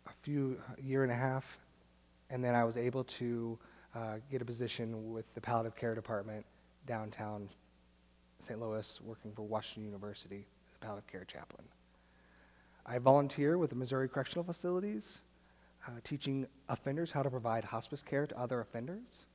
a 0.06 0.12
few 0.22 0.60
a 0.78 0.82
year 0.82 1.02
and 1.02 1.12
a 1.12 1.16
half, 1.16 1.58
and 2.30 2.44
then 2.44 2.54
I 2.54 2.64
was 2.64 2.76
able 2.76 3.04
to 3.04 3.58
uh, 3.94 4.14
get 4.30 4.42
a 4.42 4.44
position 4.44 5.12
with 5.12 5.24
the 5.34 5.40
palliative 5.40 5.76
care 5.76 5.94
department 5.94 6.44
downtown 6.86 7.48
St. 8.40 8.60
Louis, 8.60 9.00
working 9.02 9.32
for 9.32 9.42
Washington 9.42 9.84
University 9.84 10.46
as 10.68 10.74
a 10.74 10.84
palliative 10.84 11.10
care 11.10 11.24
chaplain. 11.24 11.64
I 12.84 12.98
volunteer 12.98 13.56
with 13.56 13.70
the 13.70 13.76
Missouri 13.76 14.08
Correctional 14.08 14.44
Facilities, 14.44 15.20
uh, 15.86 15.92
teaching 16.02 16.46
offenders 16.68 17.12
how 17.12 17.22
to 17.22 17.30
provide 17.30 17.64
hospice 17.64 18.02
care 18.02 18.26
to 18.26 18.38
other 18.38 18.60
offenders. 18.60 19.26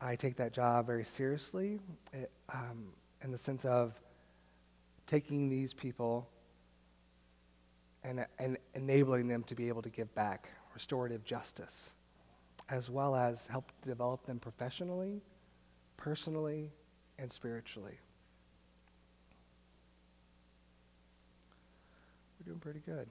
I 0.00 0.16
take 0.16 0.36
that 0.36 0.52
job 0.52 0.86
very 0.86 1.04
seriously 1.04 1.78
it, 2.12 2.30
um, 2.52 2.88
in 3.22 3.30
the 3.30 3.38
sense 3.38 3.64
of 3.64 4.00
taking 5.12 5.50
these 5.50 5.74
people 5.74 6.26
and, 8.02 8.24
and 8.38 8.56
enabling 8.74 9.28
them 9.28 9.42
to 9.42 9.54
be 9.54 9.68
able 9.68 9.82
to 9.82 9.90
give 9.90 10.12
back 10.14 10.48
restorative 10.72 11.22
justice, 11.22 11.92
as 12.70 12.88
well 12.88 13.14
as 13.14 13.46
help 13.46 13.70
develop 13.84 14.24
them 14.24 14.38
professionally, 14.38 15.20
personally, 15.98 16.72
and 17.18 17.30
spiritually. 17.30 17.98
We're 22.40 22.46
doing 22.46 22.60
pretty 22.60 22.80
good. 22.80 23.06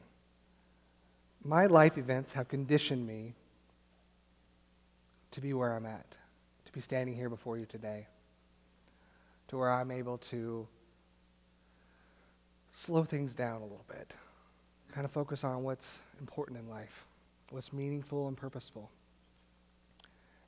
My 1.44 1.68
life 1.68 2.00
events 2.00 2.32
have 2.32 2.48
conditioned 2.48 3.06
me 3.06 3.36
to 5.30 5.40
be 5.40 5.54
where 5.54 5.74
I'm 5.74 5.86
at, 5.86 6.16
to 6.66 6.72
be 6.72 6.82
standing 6.82 7.14
here 7.14 7.30
before 7.30 7.60
you 7.60 7.68
today, 7.68 8.08
to 9.50 9.58
where 9.58 9.72
I'm 9.72 9.92
able 9.92 10.18
to 10.18 10.68
slow 12.74 13.04
things 13.04 13.34
down 13.34 13.62
a 13.62 13.66
little 13.66 13.86
bit, 13.88 14.14
kind 14.94 15.06
of 15.06 15.12
focus 15.12 15.44
on 15.44 15.64
what's 15.64 15.98
important 16.20 16.60
in 16.60 16.70
life, 16.70 17.06
what's 17.50 17.74
meaningful 17.74 18.28
and 18.28 18.38
purposeful, 18.38 18.90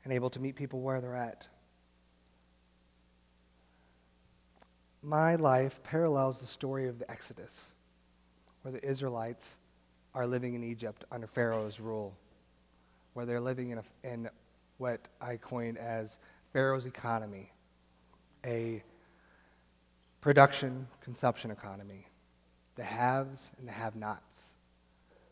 and 0.04 0.14
able 0.14 0.30
to 0.30 0.40
meet 0.40 0.56
people 0.56 0.82
where 0.82 1.02
they're 1.02 1.16
at. 1.16 1.48
My 5.02 5.36
life 5.36 5.82
parallels 5.84 6.40
the 6.40 6.48
story 6.48 6.88
of 6.88 6.98
the 6.98 7.10
Exodus, 7.12 7.72
where 8.62 8.72
the 8.72 8.86
Israelites 8.86 9.58
are 10.16 10.26
living 10.26 10.54
in 10.54 10.64
Egypt 10.64 11.04
under 11.12 11.28
Pharaoh's 11.28 11.80
rule, 11.80 12.16
where 13.14 13.26
they're 13.26 13.42
living 13.42 13.72
in, 13.72 13.80
a, 13.80 13.84
in 14.04 14.30
what 14.78 15.02
I 15.20 15.38
coined 15.38 15.78
as 15.78 16.18
Pharaoh's 16.54 16.86
economy, 16.86 17.52
a 18.46 18.82
production 20.22 20.88
consumption 21.02 21.52
economy 21.52 22.08
the 22.76 22.84
haves 22.84 23.52
and 23.58 23.68
the 23.68 23.72
have 23.72 23.96
nots, 23.96 24.44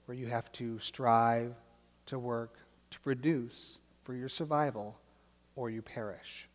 where 0.05 0.15
you 0.15 0.27
have 0.27 0.51
to 0.53 0.79
strive 0.79 1.53
to 2.07 2.19
work 2.19 2.55
to 2.91 2.99
produce 2.99 3.77
for 4.03 4.13
your 4.13 4.29
survival 4.29 4.97
or 5.55 5.69
you 5.69 5.81
perish. 5.81 6.47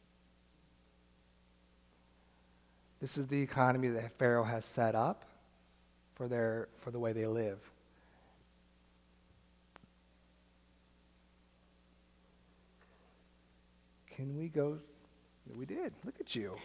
This 3.00 3.18
is 3.18 3.26
the 3.26 3.40
economy 3.40 3.88
that 3.88 4.18
Pharaoh 4.18 4.44
has 4.44 4.64
set 4.64 4.94
up 4.94 5.24
for, 6.14 6.28
their, 6.28 6.68
for 6.80 6.90
the 6.90 6.98
way 6.98 7.12
they 7.12 7.26
live. 7.26 7.58
Can 14.14 14.38
we 14.38 14.48
go? 14.48 14.78
We 15.54 15.66
did. 15.66 15.92
Look 16.04 16.14
at 16.20 16.34
you. 16.34 16.56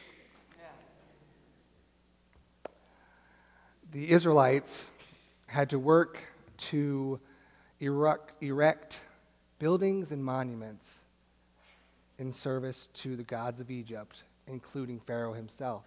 The 3.92 4.10
Israelites 4.10 4.86
had 5.48 5.70
to 5.72 5.80
work 5.80 6.18
to 6.58 7.20
erect, 7.80 8.42
erect 8.42 9.02
buildings 9.60 10.12
and 10.12 10.24
monuments 10.24 11.00
in 12.18 12.32
service 12.32 12.88
to 12.94 13.18
the 13.18 13.24
gods 13.24 13.60
of 13.60 13.70
Egypt, 13.70 14.24
including 14.48 15.00
Pharaoh 15.00 15.34
himself. 15.34 15.84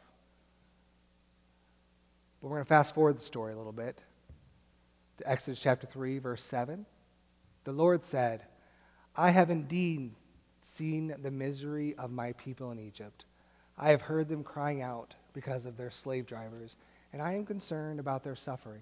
But 2.43 2.49
we're 2.49 2.57
going 2.57 2.67
to 2.67 2.69
fast 2.69 2.95
forward 2.95 3.17
the 3.17 3.25
story 3.25 3.55
a 3.55 3.57
little 3.57 3.73
bit 3.73 3.99
to 5.19 5.31
Exodus 5.31 5.61
chapter 5.61 5.87
3, 5.87 6.19
verse 6.19 6.43
7. 6.43 6.85
The 7.65 7.73
Lord 7.73 8.05
said, 8.05 8.43
I 9.17 9.31
have 9.31 9.49
indeed 9.49 10.11
seen 10.61 11.15
the 11.23 11.31
misery 11.31 11.95
of 11.97 12.11
my 12.11 12.33
people 12.33 12.71
in 12.71 12.79
Egypt. 12.79 13.25
I 13.79 13.91
have 13.91 14.03
heard 14.03 14.29
them 14.29 14.45
crying 14.45 14.83
out 14.83 15.15
because 15.33 15.65
of 15.65 15.79
their 15.79 15.91
slave 15.91 16.27
drivers 16.27 16.77
and 17.15 17.23
I 17.23 17.35
am 17.35 17.47
concerned 17.47 18.01
about 18.01 18.25
their 18.25 18.35
suffering. 18.35 18.81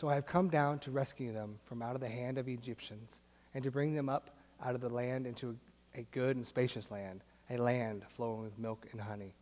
So 0.00 0.08
I 0.08 0.14
have 0.14 0.24
come 0.24 0.48
down 0.48 0.78
to 0.80 0.90
rescue 0.90 1.34
them 1.34 1.58
from 1.66 1.82
out 1.82 1.94
of 1.94 2.00
the 2.00 2.08
hand 2.08 2.38
of 2.38 2.48
Egyptians, 2.48 3.20
and 3.52 3.62
to 3.62 3.70
bring 3.70 3.94
them 3.94 4.08
up 4.08 4.30
out 4.64 4.74
of 4.74 4.80
the 4.80 4.88
land 4.88 5.26
into 5.26 5.54
a, 5.94 6.00
a 6.00 6.06
good 6.12 6.36
and 6.36 6.46
spacious 6.46 6.90
land, 6.90 7.20
a 7.50 7.58
land 7.58 8.04
flowing 8.16 8.42
with 8.42 8.58
milk 8.58 8.86
and 8.90 9.02
honey, 9.02 9.34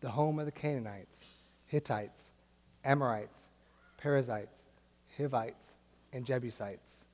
the 0.00 0.08
home 0.08 0.38
of 0.38 0.46
the 0.46 0.50
Canaanites, 0.50 1.20
Hittites, 1.66 2.28
Amorites, 2.84 3.46
Perizzites, 3.98 4.62
Hivites, 5.18 5.74
and 6.14 6.24
Jebusites. 6.24 7.04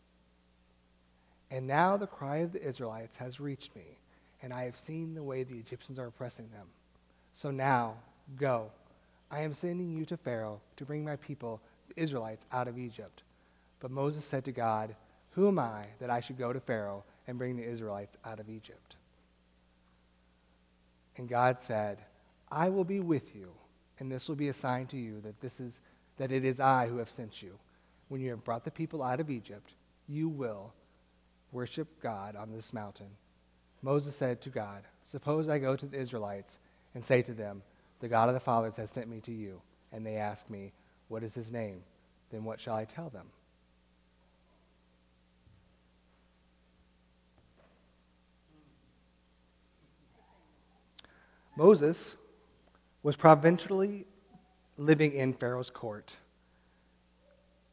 And 1.51 1.67
now 1.67 1.97
the 1.97 2.07
cry 2.07 2.39
of 2.39 2.53
the 2.53 2.65
Israelites 2.65 3.17
has 3.17 3.41
reached 3.41 3.75
me, 3.75 3.99
and 4.41 4.53
I 4.53 4.67
have 4.67 4.77
seen 4.77 5.15
the 5.15 5.23
way 5.25 5.43
the 5.43 5.59
Egyptians 5.59 5.99
are 5.99 6.07
oppressing 6.07 6.49
them. 6.53 6.69
So 7.35 7.51
now, 7.51 7.97
go 8.37 8.71
I 9.31 9.41
am 9.43 9.55
sending 9.55 9.91
you 9.91 10.05
to 10.07 10.17
Pharaoh 10.17 10.61
to 10.77 10.85
bring 10.85 11.05
my 11.05 11.17
people, 11.17 11.61
the 11.89 12.01
Israelites, 12.03 12.47
out 12.53 12.69
of 12.69 12.79
Egypt. 12.79 13.23
But 13.81 13.91
Moses 13.91 14.25
said 14.25 14.45
to 14.47 14.53
God, 14.53 14.95
Who 15.33 15.49
am 15.49 15.59
I 15.59 15.87
that 16.01 16.11
I 16.11 16.21
should 16.21 16.39
go 16.39 16.53
to 16.53 16.61
Pharaoh 16.61 17.05
and 17.27 17.39
bring 17.39 17.57
the 17.57 17.69
Israelites 17.69 18.17
out 18.25 18.41
of 18.41 18.49
Egypt? 18.49 18.97
And 21.17 21.29
God 21.29 21.61
said, 21.61 21.99
I 22.51 22.71
will 22.71 22.85
be 22.85 23.01
with 23.01 23.35
you, 23.35 23.51
and 23.99 24.11
this 24.11 24.29
will 24.29 24.37
be 24.37 24.49
a 24.49 24.55
sign 24.55 24.87
to 24.89 24.97
you 24.97 25.21
that 25.23 25.41
this 25.41 25.61
is 25.61 25.81
that 26.17 26.33
it 26.33 26.45
is 26.45 26.61
I 26.61 26.89
who 26.89 26.99
have 26.99 27.11
sent 27.11 27.43
you. 27.43 27.59
When 28.09 28.21
you 28.21 28.31
have 28.31 28.45
brought 28.45 28.65
the 28.65 28.71
people 28.71 29.03
out 29.03 29.21
of 29.21 29.31
Egypt, 29.31 29.73
you 30.09 30.29
will 30.29 30.73
worship 31.53 31.89
God 32.03 32.37
on 32.37 32.51
this 32.51 32.73
mountain. 32.73 33.09
Moses 33.83 34.17
said 34.17 34.41
to 34.43 34.51
God, 34.51 34.83
Suppose 35.05 35.49
I 35.49 35.59
go 35.59 35.77
to 35.77 35.87
the 35.87 35.99
Israelites 35.99 36.59
and 36.95 37.05
say 37.05 37.23
to 37.23 37.33
them, 37.33 37.63
the 38.01 38.09
God 38.09 38.29
of 38.29 38.35
the 38.35 38.41
fathers 38.41 38.77
has 38.77 38.91
sent 38.91 39.09
me 39.09 39.21
to 39.21 39.33
you. 39.33 39.61
And 39.93 40.05
they 40.05 40.17
ask 40.17 40.49
me, 40.51 40.73
What 41.09 41.23
is 41.23 41.35
his 41.35 41.51
name? 41.51 41.83
Then 42.31 42.45
what 42.45 42.61
shall 42.61 42.77
I 42.77 42.85
tell 42.85 43.09
them? 43.09 43.27
Moses 51.57 52.15
was 53.03 53.17
provincially 53.17 54.07
living 54.77 55.13
in 55.13 55.33
Pharaoh's 55.33 55.71
court. 55.71 56.13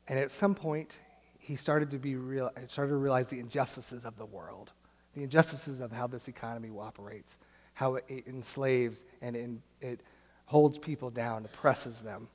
And 0.08 0.18
at 0.18 0.32
some 0.32 0.56
point, 0.56 0.98
he 1.38 1.56
started 1.56 1.92
to 1.92 2.00
be 2.00 2.16
real, 2.16 2.50
started 2.68 2.90
to 2.90 2.98
realize 2.98 3.30
the 3.30 3.40
injustices 3.40 4.04
of 4.04 4.18
the 4.18 4.26
world, 4.26 4.72
the 5.14 5.22
injustices 5.22 5.82
of 5.82 5.92
how 5.92 6.08
this 6.08 6.28
economy 6.28 6.72
operates, 6.76 7.38
how 7.74 7.96
it, 7.96 8.06
it 8.08 8.28
enslaves 8.28 9.04
and 9.22 9.36
it, 9.36 9.50
it 9.82 10.02
holds 10.46 10.78
people 10.78 11.10
down, 11.10 11.46
oppresses 11.46 12.02
them. 12.02 12.28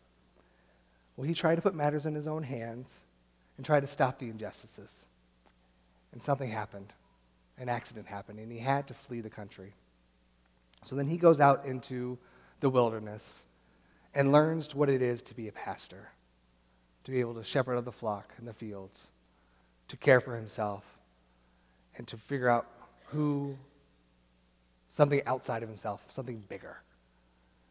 Well, 1.16 1.26
he 1.26 1.34
tried 1.34 1.56
to 1.56 1.62
put 1.62 1.74
matters 1.74 2.06
in 2.06 2.14
his 2.14 2.26
own 2.26 2.42
hands 2.42 2.94
and 3.56 3.66
tried 3.66 3.80
to 3.80 3.86
stop 3.86 4.18
the 4.18 4.28
injustices. 4.28 5.04
And 6.12 6.20
something 6.20 6.50
happened. 6.50 6.92
An 7.58 7.68
accident 7.68 8.06
happened, 8.06 8.38
and 8.38 8.50
he 8.50 8.58
had 8.58 8.86
to 8.88 8.94
flee 8.94 9.20
the 9.20 9.30
country. 9.30 9.74
So 10.84 10.96
then 10.96 11.06
he 11.06 11.18
goes 11.18 11.40
out 11.40 11.66
into 11.66 12.18
the 12.60 12.70
wilderness 12.70 13.42
and 14.14 14.32
learns 14.32 14.74
what 14.74 14.88
it 14.88 15.02
is 15.02 15.20
to 15.22 15.34
be 15.34 15.48
a 15.48 15.52
pastor, 15.52 16.08
to 17.04 17.10
be 17.10 17.20
able 17.20 17.34
to 17.34 17.44
shepherd 17.44 17.74
of 17.74 17.84
the 17.84 17.92
flock 17.92 18.32
in 18.38 18.46
the 18.46 18.54
fields, 18.54 19.08
to 19.88 19.96
care 19.96 20.20
for 20.20 20.34
himself, 20.36 20.84
and 21.96 22.08
to 22.08 22.16
figure 22.16 22.48
out 22.48 22.66
who, 23.08 23.56
something 24.90 25.20
outside 25.26 25.62
of 25.62 25.68
himself, 25.68 26.02
something 26.08 26.42
bigger. 26.48 26.78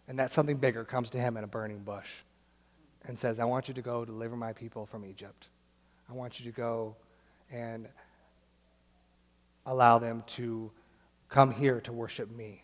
And 0.10 0.17
that 0.17 0.34
something 0.34 0.58
bigger 0.58 0.84
comes 0.84 1.12
to 1.12 1.19
him 1.19 1.38
in 1.38 1.43
a 1.43 1.48
burning 1.48 1.80
bush 1.80 2.10
and 3.06 3.17
says, 3.17 3.39
I 3.39 3.45
want 3.45 3.67
you 3.67 3.76
to 3.76 3.82
go 3.82 4.04
deliver 4.04 4.36
my 4.36 4.54
people 4.54 4.88
from 4.88 5.06
Egypt. 5.06 5.48
I 6.10 6.13
want 6.13 6.39
you 6.39 6.52
to 6.52 6.52
go 6.52 6.95
and 7.52 7.88
allow 9.67 10.00
them 10.00 10.24
to 10.36 10.72
come 11.30 11.52
here 11.52 11.80
to 11.82 11.93
worship 11.93 12.36
me. 12.36 12.63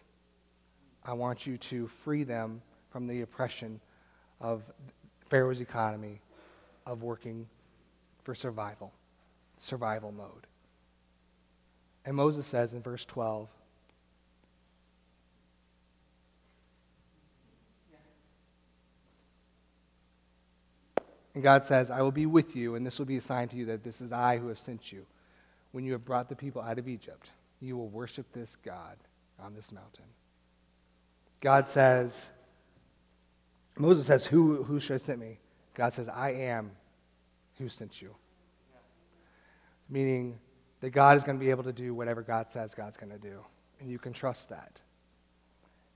I 1.06 1.14
want 1.14 1.46
you 1.46 1.58
to 1.58 1.88
free 2.04 2.24
them 2.24 2.64
from 2.90 3.06
the 3.06 3.22
oppression 3.22 3.80
of 4.42 4.64
Pharaoh's 5.30 5.62
economy 5.62 6.22
of 6.88 7.04
working 7.04 7.48
for 8.24 8.34
survival, 8.34 8.92
survival 9.60 10.12
mode. 10.12 10.48
And 12.06 12.16
Moses 12.16 12.48
says 12.48 12.74
in 12.74 12.82
verse 12.82 13.06
12, 13.06 13.48
And 21.36 21.44
God 21.44 21.66
says, 21.66 21.92
I 21.92 22.02
will 22.02 22.14
be 22.14 22.26
with 22.26 22.56
you, 22.56 22.76
and 22.76 22.88
this 22.88 22.98
will 22.98 23.06
be 23.06 23.18
a 23.18 23.22
sign 23.22 23.50
to 23.50 23.58
you 23.58 23.66
that 23.66 23.84
this 23.84 24.00
is 24.00 24.14
I 24.14 24.38
who 24.38 24.48
have 24.48 24.58
sent 24.58 24.92
you. 24.92 25.06
When 25.74 25.84
you 25.84 25.92
have 25.92 26.06
brought 26.06 26.30
the 26.30 26.36
people 26.36 26.62
out 26.62 26.80
of 26.80 26.88
Egypt, 26.88 27.30
you 27.60 27.76
will 27.76 27.90
worship 27.90 28.26
this 28.32 28.56
God 28.64 28.96
on 29.38 29.54
this 29.54 29.74
mountain. 29.74 30.06
God 31.42 31.68
says, 31.68 32.28
Moses 33.78 34.08
says, 34.08 34.26
Who, 34.26 34.64
who 34.64 34.80
should 34.80 34.94
have 34.94 35.02
sent 35.02 35.20
me? 35.20 35.40
God 35.74 35.92
says, 35.92 36.08
I 36.08 36.32
am 36.32 36.72
who 37.58 37.68
sent 37.68 38.02
you. 38.02 38.16
Meaning 39.90 40.40
that 40.80 40.92
God 40.92 41.18
is 41.18 41.24
going 41.24 41.38
to 41.38 41.44
be 41.44 41.52
able 41.52 41.64
to 41.64 41.74
do 41.74 41.94
whatever 41.94 42.22
God 42.22 42.50
says 42.50 42.74
God's 42.74 42.96
going 42.96 43.12
to 43.12 43.20
do. 43.20 43.40
And 43.82 43.92
you 43.92 44.00
can 44.00 44.14
trust 44.14 44.48
that. 44.50 44.80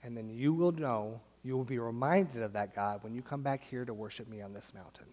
And 0.04 0.18
then 0.18 0.30
you 0.30 0.54
will 0.54 0.74
know, 0.74 1.22
you 1.44 1.56
will 1.56 1.64
be 1.64 1.80
reminded 1.80 2.42
of 2.42 2.52
that 2.54 2.76
God 2.76 3.04
when 3.04 3.16
you 3.16 3.22
come 3.22 3.42
back 3.42 3.64
here 3.64 3.86
to 3.86 3.94
worship 3.94 4.28
me 4.28 4.42
on 4.42 4.54
this 4.54 4.74
mountain. 4.76 5.06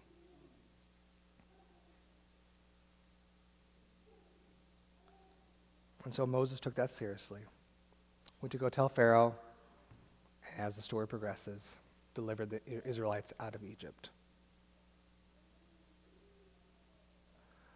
And 6.07 6.13
so 6.13 6.25
Moses 6.25 6.61
took 6.61 6.73
that 6.75 6.89
seriously. 6.89 7.41
Went 8.41 8.53
to 8.53 8.57
go 8.57 8.69
tell 8.69 8.87
Pharaoh, 8.87 9.35
and 10.49 10.65
as 10.65 10.77
the 10.77 10.81
story 10.81 11.05
progresses, 11.05 11.67
delivered 12.15 12.49
the 12.49 12.61
Israelites 12.87 13.33
out 13.41 13.53
of 13.53 13.61
Egypt. 13.61 14.07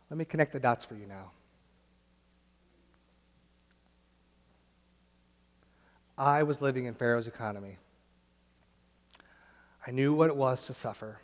Let 0.09 0.17
me 0.17 0.23
connect 0.23 0.53
the 0.53 0.61
dots 0.61 0.85
for 0.85 0.95
you 0.95 1.05
now. 1.05 1.31
I 6.17 6.43
was 6.43 6.61
living 6.61 6.85
in 6.85 6.93
Pharaoh's 6.93 7.27
economy. 7.27 7.75
I 9.85 9.91
knew 9.91 10.13
what 10.13 10.29
it 10.29 10.37
was 10.37 10.61
to 10.67 10.73
suffer 10.73 11.19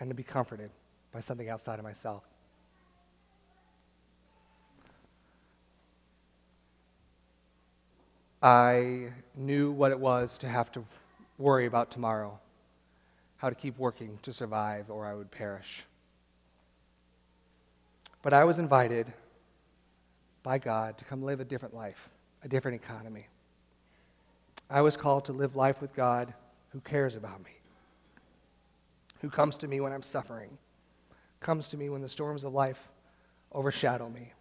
and 0.00 0.08
to 0.08 0.14
be 0.14 0.22
comforted 0.22 0.70
by 1.12 1.20
something 1.20 1.50
outside 1.50 1.78
of 1.78 1.84
myself. 1.84 2.24
I 8.42 9.12
knew 9.36 9.70
what 9.70 9.92
it 9.92 10.00
was 10.00 10.36
to 10.38 10.48
have 10.48 10.72
to 10.72 10.84
worry 11.38 11.66
about 11.66 11.92
tomorrow, 11.92 12.40
how 13.36 13.48
to 13.48 13.54
keep 13.54 13.78
working 13.78 14.18
to 14.22 14.32
survive, 14.32 14.90
or 14.90 15.06
I 15.06 15.14
would 15.14 15.30
perish. 15.30 15.84
But 18.22 18.32
I 18.32 18.44
was 18.44 18.58
invited 18.58 19.12
by 20.42 20.58
God 20.58 20.98
to 20.98 21.04
come 21.04 21.22
live 21.22 21.38
a 21.38 21.44
different 21.44 21.74
life, 21.74 22.08
a 22.42 22.48
different 22.48 22.82
economy. 22.82 23.28
I 24.68 24.80
was 24.80 24.96
called 24.96 25.24
to 25.26 25.32
live 25.32 25.54
life 25.54 25.80
with 25.80 25.94
God 25.94 26.34
who 26.70 26.80
cares 26.80 27.14
about 27.14 27.44
me, 27.44 27.52
who 29.20 29.30
comes 29.30 29.56
to 29.58 29.68
me 29.68 29.80
when 29.80 29.92
I'm 29.92 30.02
suffering, 30.02 30.58
comes 31.38 31.68
to 31.68 31.76
me 31.76 31.90
when 31.90 32.02
the 32.02 32.08
storms 32.08 32.42
of 32.42 32.52
life 32.52 32.88
overshadow 33.52 34.08
me. 34.08 34.32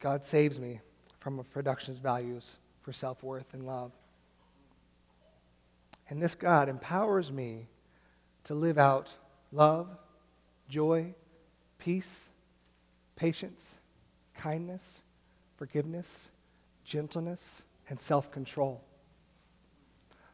God 0.00 0.22
saves 0.24 0.58
me 0.58 0.80
from 1.22 1.38
a 1.38 1.44
production's 1.44 1.98
values 1.98 2.56
for 2.80 2.92
self 2.92 3.22
worth 3.22 3.54
and 3.54 3.64
love. 3.64 3.92
And 6.10 6.20
this 6.20 6.34
God 6.34 6.68
empowers 6.68 7.30
me 7.30 7.68
to 8.44 8.54
live 8.54 8.76
out 8.76 9.08
love, 9.52 9.88
joy, 10.68 11.14
peace, 11.78 12.24
patience, 13.14 13.76
kindness, 14.36 15.00
forgiveness, 15.56 16.28
gentleness, 16.84 17.62
and 17.88 18.00
self 18.00 18.32
control, 18.32 18.82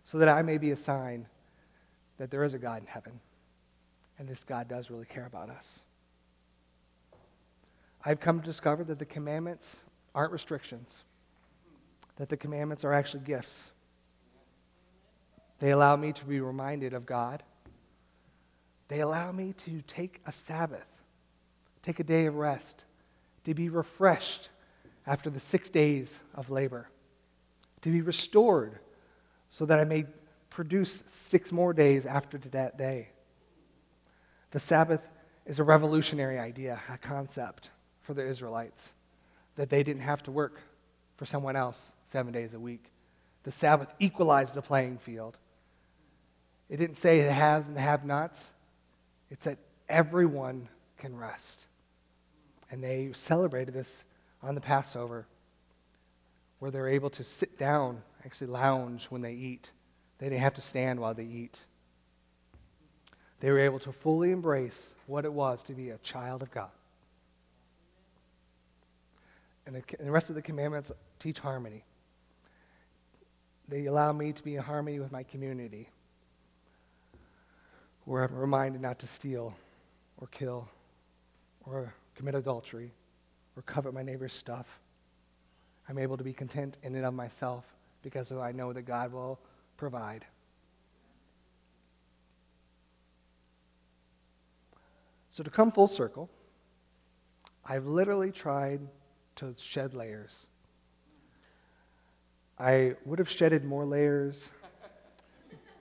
so 0.04 0.16
that 0.18 0.28
I 0.28 0.40
may 0.40 0.56
be 0.56 0.70
a 0.70 0.76
sign 0.76 1.26
that 2.16 2.30
there 2.30 2.44
is 2.44 2.54
a 2.54 2.58
God 2.58 2.80
in 2.80 2.86
heaven, 2.86 3.20
and 4.18 4.26
this 4.26 4.42
God 4.42 4.68
does 4.68 4.90
really 4.90 5.06
care 5.06 5.26
about 5.26 5.50
us. 5.50 5.80
I've 8.02 8.20
come 8.20 8.40
to 8.40 8.46
discover 8.46 8.84
that 8.84 8.98
the 8.98 9.04
commandments 9.04 9.76
aren't 10.14 10.32
restrictions, 10.32 11.02
that 12.16 12.28
the 12.28 12.36
commandments 12.36 12.84
are 12.84 12.92
actually 12.92 13.24
gifts. 13.24 13.70
They 15.58 15.70
allow 15.70 15.96
me 15.96 16.12
to 16.12 16.24
be 16.24 16.40
reminded 16.40 16.94
of 16.94 17.06
God. 17.06 17.42
They 18.88 19.00
allow 19.00 19.32
me 19.32 19.54
to 19.64 19.82
take 19.82 20.20
a 20.26 20.32
Sabbath, 20.32 20.86
take 21.82 22.00
a 22.00 22.04
day 22.04 22.26
of 22.26 22.36
rest, 22.36 22.84
to 23.44 23.54
be 23.54 23.68
refreshed 23.68 24.48
after 25.06 25.30
the 25.30 25.40
six 25.40 25.68
days 25.68 26.18
of 26.34 26.50
labor, 26.50 26.88
to 27.82 27.90
be 27.90 28.02
restored 28.02 28.78
so 29.50 29.64
that 29.66 29.80
I 29.80 29.84
may 29.84 30.06
produce 30.50 31.02
six 31.06 31.52
more 31.52 31.72
days 31.72 32.06
after 32.06 32.38
that 32.38 32.78
day. 32.78 33.08
The 34.50 34.60
Sabbath 34.60 35.02
is 35.46 35.58
a 35.60 35.64
revolutionary 35.64 36.38
idea, 36.38 36.80
a 36.88 36.98
concept 36.98 37.70
for 38.02 38.14
the 38.14 38.26
Israelites 38.26 38.92
that 39.58 39.68
they 39.70 39.82
didn't 39.82 40.02
have 40.02 40.22
to 40.22 40.30
work 40.30 40.60
for 41.16 41.26
someone 41.26 41.56
else 41.56 41.92
seven 42.04 42.32
days 42.32 42.54
a 42.54 42.60
week. 42.60 42.92
The 43.42 43.50
Sabbath 43.50 43.88
equalized 43.98 44.54
the 44.54 44.62
playing 44.62 44.98
field. 44.98 45.36
It 46.70 46.76
didn't 46.76 46.96
say 46.96 47.24
the 47.24 47.32
haves 47.32 47.66
and 47.66 47.76
the 47.76 47.80
have 47.80 48.04
nots, 48.04 48.52
it 49.30 49.42
said 49.42 49.58
everyone 49.88 50.68
can 50.96 51.16
rest. 51.16 51.66
And 52.70 52.84
they 52.84 53.10
celebrated 53.14 53.74
this 53.74 54.04
on 54.44 54.54
the 54.54 54.60
Passover, 54.60 55.26
where 56.60 56.70
they're 56.70 56.88
able 56.88 57.10
to 57.10 57.24
sit 57.24 57.58
down, 57.58 58.02
actually 58.24 58.46
lounge 58.46 59.06
when 59.06 59.22
they 59.22 59.32
eat. 59.32 59.72
They 60.18 60.26
didn't 60.28 60.42
have 60.42 60.54
to 60.54 60.62
stand 60.62 61.00
while 61.00 61.14
they 61.14 61.24
eat. 61.24 61.58
They 63.40 63.50
were 63.50 63.58
able 63.58 63.80
to 63.80 63.92
fully 63.92 64.30
embrace 64.30 64.90
what 65.06 65.24
it 65.24 65.32
was 65.32 65.62
to 65.62 65.72
be 65.72 65.90
a 65.90 65.98
child 65.98 66.42
of 66.42 66.52
God 66.52 66.70
and 69.68 69.76
the, 69.76 69.82
and 69.98 70.08
the 70.08 70.12
rest 70.12 70.30
of 70.30 70.34
the 70.34 70.40
commandments 70.40 70.90
teach 71.20 71.38
harmony. 71.38 71.84
They 73.68 73.84
allow 73.84 74.12
me 74.12 74.32
to 74.32 74.42
be 74.42 74.56
in 74.56 74.62
harmony 74.62 74.98
with 74.98 75.12
my 75.12 75.22
community, 75.22 75.90
where 78.06 78.24
I'm 78.24 78.34
reminded 78.34 78.80
not 78.80 78.98
to 79.00 79.06
steal 79.06 79.54
or 80.16 80.26
kill 80.28 80.66
or 81.66 81.92
commit 82.14 82.34
adultery 82.34 82.92
or 83.56 83.62
covet 83.62 83.92
my 83.92 84.02
neighbor's 84.02 84.32
stuff. 84.32 84.66
I'm 85.86 85.98
able 85.98 86.16
to 86.16 86.24
be 86.24 86.32
content 86.32 86.78
in 86.82 86.94
and 86.94 87.04
of 87.04 87.12
myself 87.12 87.66
because 88.02 88.32
I 88.32 88.52
know 88.52 88.72
that 88.72 88.82
God 88.82 89.12
will 89.12 89.38
provide. 89.76 90.24
So, 95.28 95.42
to 95.42 95.50
come 95.50 95.70
full 95.70 95.88
circle, 95.88 96.30
I've 97.66 97.84
literally 97.84 98.32
tried 98.32 98.80
to 99.38 99.54
shed 99.56 99.94
layers. 99.94 100.46
I 102.58 102.96
would 103.04 103.20
have 103.20 103.30
shedded 103.30 103.64
more 103.64 103.86
layers, 103.86 104.48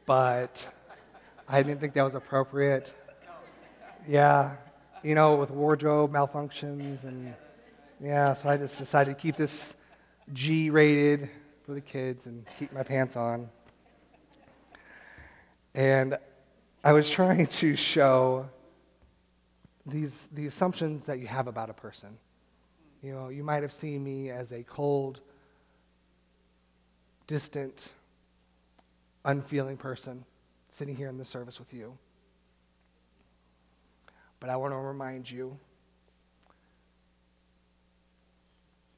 but 0.06 0.70
I 1.48 1.64
didn't 1.64 1.80
think 1.80 1.94
that 1.96 2.04
was 2.04 2.14
appropriate. 2.14 2.94
Yeah, 4.08 4.58
you 5.04 5.16
know, 5.16 5.36
with 5.36 5.50
wardrobe 5.50 6.14
malfunctions. 6.14 7.04
And 7.04 7.34
yeah, 8.00 8.36
so 8.36 8.48
I 8.48 8.58
just 8.58 8.78
decided 8.78 9.16
to 9.16 9.20
keep 9.20 9.38
this 9.38 9.74
G 10.34 10.70
rated 10.70 11.30
for 11.66 11.74
the 11.74 11.82
kids 11.82 12.28
and 12.28 12.46
keep 12.60 12.72
my 12.72 12.84
pants 12.84 13.16
on. 13.16 13.50
And 15.74 16.18
I 16.84 16.94
was 16.94 17.10
trying 17.10 17.48
to 17.48 17.76
show 17.76 18.50
these, 19.84 20.30
the 20.32 20.46
assumptions 20.46 21.06
that 21.06 21.18
you 21.18 21.28
have 21.28 21.48
about 21.48 21.72
a 21.72 21.74
person. 21.74 22.20
You 23.02 23.14
know, 23.14 23.30
you 23.30 23.44
might 23.44 23.62
have 23.62 23.74
seen 23.74 24.04
me 24.04 24.32
as 24.32 24.52
a 24.52 24.64
cold, 24.64 25.22
distant, 27.28 27.90
unfeeling 29.24 29.78
person 29.78 30.26
sitting 30.70 30.96
here 30.96 31.10
in 31.10 31.18
the 31.18 31.26
service 31.26 31.60
with 31.60 31.74
you. 31.74 31.98
But 34.40 34.50
I 34.50 34.56
want 34.56 34.74
to 34.74 34.78
remind 34.78 35.30
you 35.30 35.58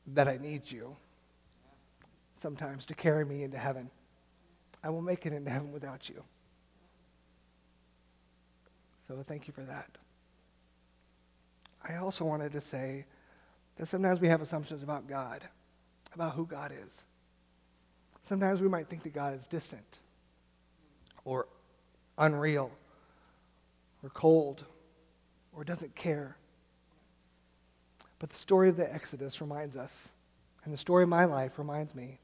that 0.08 0.28
I 0.28 0.38
need 0.38 0.70
you 0.70 0.96
sometimes 2.38 2.86
to 2.88 2.94
carry 2.94 3.26
me 3.26 3.44
into 3.44 3.58
heaven. 3.58 3.90
I 4.84 4.90
will 4.90 5.02
make 5.02 5.26
it 5.26 5.34
into 5.34 5.52
heaven 5.52 5.72
without 5.72 6.10
you. 6.10 6.24
So 9.08 9.24
thank 9.28 9.48
you 9.48 9.54
for 9.54 9.64
that. 9.64 9.90
I 11.84 11.96
also 11.96 12.26
wanted 12.26 12.52
to 12.54 12.62
say 12.62 13.06
sometimes 13.86 14.20
we 14.20 14.28
have 14.28 14.42
assumptions 14.42 14.84
about 14.84 15.08
God, 15.08 15.44
about 16.14 16.34
who 16.34 16.46
God 16.46 16.72
is. 16.72 17.02
Sometimes 18.28 18.62
we 18.62 18.68
might 18.68 18.88
think 18.88 19.04
that 19.04 19.14
God 19.14 19.34
is 19.34 19.48
distant 19.48 19.98
or 21.24 21.48
unreal 22.18 22.72
or 24.04 24.10
cold 24.10 24.66
or 25.56 25.64
doesn't 25.64 25.96
care. 25.96 26.36
But 28.20 28.30
the 28.30 28.38
story 28.38 28.70
of 28.70 28.76
the 28.76 28.94
Exodus 28.94 29.40
reminds 29.40 29.76
us, 29.76 30.10
and 30.66 30.74
the 30.74 30.78
story 30.78 31.04
of 31.04 31.10
my 31.10 31.26
life 31.26 31.58
reminds 31.58 31.96
me, 31.96 32.20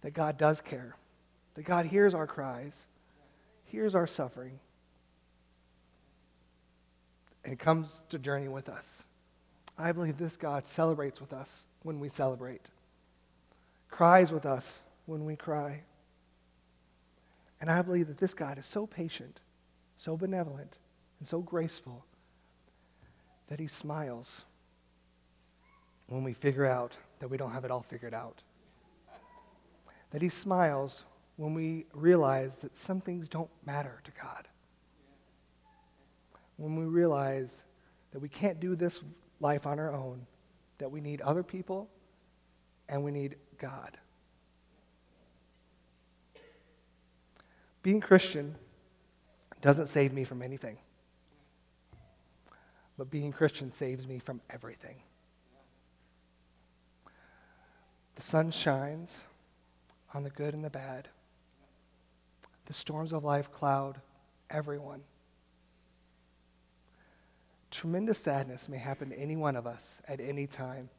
that 0.00 0.12
God 0.12 0.36
does 0.36 0.60
care, 0.60 0.96
that 1.54 1.64
God 1.64 1.86
hears 1.86 2.14
our 2.14 2.26
cries, 2.26 2.82
hears 3.64 3.94
our 3.94 4.08
suffering, 4.08 4.58
and 7.44 7.58
comes 7.58 8.00
to 8.08 8.18
journey 8.18 8.48
with 8.48 8.68
us. 8.68 9.04
I 9.78 9.92
believe 9.92 10.18
this 10.18 10.36
God 10.36 10.66
celebrates 10.66 11.20
with 11.20 11.32
us 11.32 11.64
when 11.82 11.98
we 11.98 12.08
celebrate, 12.08 12.70
cries 13.90 14.30
with 14.30 14.46
us 14.46 14.80
when 15.06 15.24
we 15.24 15.36
cry. 15.36 15.82
And 17.60 17.70
I 17.70 17.82
believe 17.82 18.08
that 18.08 18.18
this 18.18 18.34
God 18.34 18.58
is 18.58 18.66
so 18.66 18.86
patient, 18.86 19.40
so 19.96 20.16
benevolent, 20.16 20.78
and 21.18 21.28
so 21.28 21.40
graceful 21.40 22.04
that 23.48 23.60
he 23.60 23.66
smiles 23.66 24.42
when 26.06 26.24
we 26.24 26.32
figure 26.32 26.66
out 26.66 26.92
that 27.20 27.28
we 27.28 27.36
don't 27.36 27.52
have 27.52 27.64
it 27.64 27.70
all 27.70 27.82
figured 27.82 28.14
out. 28.14 28.42
That 30.10 30.22
he 30.22 30.28
smiles 30.28 31.04
when 31.36 31.54
we 31.54 31.86
realize 31.94 32.58
that 32.58 32.76
some 32.76 33.00
things 33.00 33.28
don't 33.28 33.50
matter 33.64 34.00
to 34.04 34.10
God 34.20 34.48
when 36.62 36.76
we 36.76 36.84
realize 36.84 37.64
that 38.12 38.20
we 38.20 38.28
can't 38.28 38.60
do 38.60 38.76
this 38.76 39.00
life 39.42 39.66
on 39.66 39.78
our 39.78 39.92
own, 39.92 40.26
that 40.78 40.90
we 40.90 41.00
need 41.00 41.20
other 41.20 41.42
people 41.42 41.90
and 42.88 43.04
we 43.04 43.10
need 43.10 43.36
God. 43.58 43.98
Being 47.82 48.00
Christian 48.00 48.54
doesn't 49.60 49.88
save 49.88 50.12
me 50.12 50.24
from 50.24 50.40
anything, 50.40 50.78
but 52.96 53.10
being 53.10 53.32
Christian 53.32 53.72
saves 53.72 54.06
me 54.06 54.20
from 54.20 54.40
everything. 54.48 54.96
The 58.14 58.22
sun 58.22 58.52
shines 58.52 59.18
on 60.14 60.22
the 60.22 60.30
good 60.30 60.54
and 60.54 60.64
the 60.64 60.70
bad. 60.70 61.08
The 62.66 62.74
storms 62.74 63.12
of 63.12 63.24
life 63.24 63.50
cloud 63.50 64.00
everyone. 64.48 65.00
Tremendous 67.72 68.18
sadness 68.18 68.68
may 68.68 68.76
happen 68.76 69.08
to 69.08 69.18
any 69.18 69.34
one 69.34 69.56
of 69.56 69.66
us 69.66 69.88
at 70.06 70.20
any 70.20 70.46
time. 70.46 70.90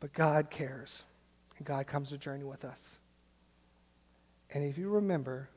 But 0.00 0.12
God 0.12 0.50
cares, 0.50 1.04
and 1.56 1.66
God 1.66 1.86
comes 1.86 2.08
to 2.08 2.18
journey 2.18 2.42
with 2.42 2.64
us. 2.64 2.98
And 4.50 4.64
if 4.64 4.76
you 4.76 4.88
remember 4.88 5.48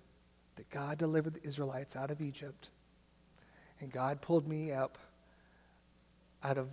that 0.57 0.69
God 0.69 0.99
delivered 0.99 1.33
the 1.33 1.43
Israelites 1.43 1.95
out 1.95 2.11
of 2.11 2.21
Egypt, 2.21 2.69
and 3.81 3.91
God 3.91 4.21
pulled 4.21 4.47
me 4.47 4.71
up 4.71 4.99
out 6.43 6.59
of 6.59 6.69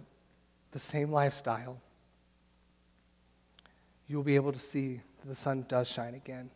the 0.73 0.79
same 0.79 1.11
lifestyle, 1.11 1.81
you'll 4.09 4.23
be 4.23 4.37
able 4.37 4.53
to 4.53 4.61
see 4.61 5.01
that 5.21 5.29
the 5.29 5.35
sun 5.35 5.65
does 5.69 5.89
shine 5.89 6.15
again. 6.15 6.51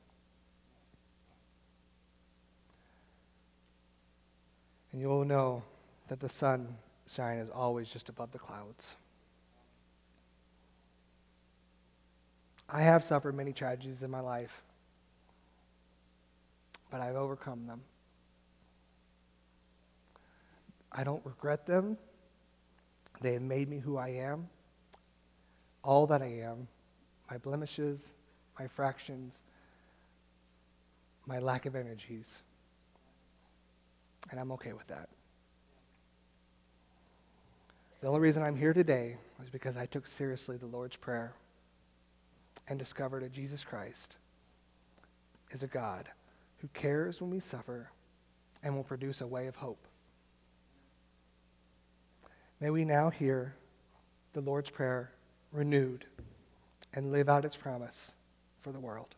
And 4.92 5.00
you 5.00 5.08
will 5.08 5.24
know 5.24 5.62
that 6.08 6.20
the 6.20 6.28
sunshine 6.28 7.38
is 7.38 7.50
always 7.50 7.88
just 7.88 8.08
above 8.08 8.32
the 8.32 8.38
clouds. 8.38 8.94
I 12.68 12.82
have 12.82 13.02
suffered 13.02 13.34
many 13.34 13.52
tragedies 13.52 14.02
in 14.02 14.10
my 14.10 14.20
life, 14.20 14.62
but 16.90 17.00
I've 17.00 17.16
overcome 17.16 17.66
them. 17.66 17.80
I 20.92 21.04
don't 21.04 21.24
regret 21.24 21.66
them. 21.66 21.96
They 23.20 23.34
have 23.34 23.42
made 23.42 23.68
me 23.68 23.78
who 23.78 23.96
I 23.96 24.08
am, 24.08 24.48
all 25.84 26.06
that 26.06 26.22
I 26.22 26.40
am, 26.42 26.68
my 27.30 27.38
blemishes, 27.38 28.12
my 28.58 28.66
fractions, 28.66 29.42
my 31.26 31.38
lack 31.38 31.66
of 31.66 31.76
energies. 31.76 32.38
And 34.30 34.38
I'm 34.38 34.52
okay 34.52 34.72
with 34.72 34.86
that. 34.88 35.08
The 38.00 38.08
only 38.08 38.20
reason 38.20 38.42
I'm 38.42 38.56
here 38.56 38.72
today 38.72 39.16
is 39.42 39.50
because 39.50 39.76
I 39.76 39.86
took 39.86 40.06
seriously 40.06 40.56
the 40.56 40.66
Lord's 40.66 40.96
Prayer 40.96 41.34
and 42.68 42.78
discovered 42.78 43.22
that 43.22 43.32
Jesus 43.32 43.62
Christ 43.62 44.16
is 45.50 45.62
a 45.62 45.66
God 45.66 46.08
who 46.58 46.68
cares 46.72 47.20
when 47.20 47.30
we 47.30 47.40
suffer 47.40 47.90
and 48.62 48.74
will 48.74 48.84
produce 48.84 49.20
a 49.20 49.26
way 49.26 49.46
of 49.46 49.56
hope. 49.56 49.84
May 52.60 52.70
we 52.70 52.84
now 52.84 53.10
hear 53.10 53.54
the 54.32 54.40
Lord's 54.40 54.70
Prayer 54.70 55.10
renewed 55.52 56.04
and 56.92 57.12
live 57.12 57.28
out 57.28 57.44
its 57.44 57.56
promise 57.56 58.12
for 58.60 58.72
the 58.72 58.80
world. 58.80 59.14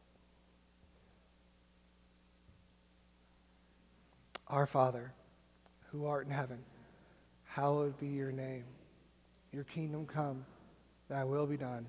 Our 4.53 4.67
Father, 4.67 5.11
who 5.91 6.05
art 6.05 6.27
in 6.27 6.33
heaven, 6.33 6.59
hallowed 7.47 7.99
be 7.99 8.09
your 8.09 8.33
name. 8.33 8.65
Your 9.51 9.65
kingdom 9.65 10.05
come, 10.05 10.45
thy 11.09 11.25
will 11.25 11.47
be 11.47 11.57
done, 11.57 11.87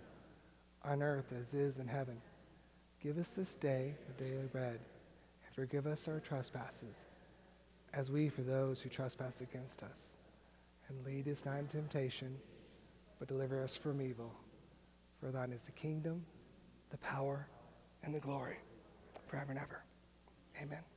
on 0.85 1.03
earth 1.03 1.25
as 1.37 1.53
is 1.53 1.77
in 1.79 1.89
heaven. 1.89 2.15
Give 3.03 3.17
us 3.17 3.27
this 3.35 3.55
day 3.55 3.93
our 4.07 4.25
daily 4.25 4.47
bread, 4.47 4.79
and 5.45 5.53
forgive 5.53 5.85
us 5.85 6.07
our 6.07 6.21
trespasses, 6.21 7.03
as 7.93 8.09
we 8.09 8.29
for 8.29 8.43
those 8.43 8.79
who 8.79 8.87
trespass 8.87 9.41
against 9.41 9.83
us. 9.83 10.13
And 10.87 11.05
lead 11.05 11.27
us 11.27 11.43
not 11.45 11.59
into 11.59 11.73
temptation, 11.73 12.33
but 13.19 13.27
deliver 13.27 13.61
us 13.61 13.75
from 13.75 14.01
evil. 14.01 14.33
For 15.19 15.31
thine 15.31 15.51
is 15.51 15.65
the 15.65 15.73
kingdom, 15.73 16.23
the 16.91 16.97
power, 16.99 17.45
and 18.03 18.15
the 18.15 18.19
glory, 18.19 18.57
forever 19.27 19.51
and 19.51 19.59
ever. 19.59 19.83
Amen. 20.61 20.92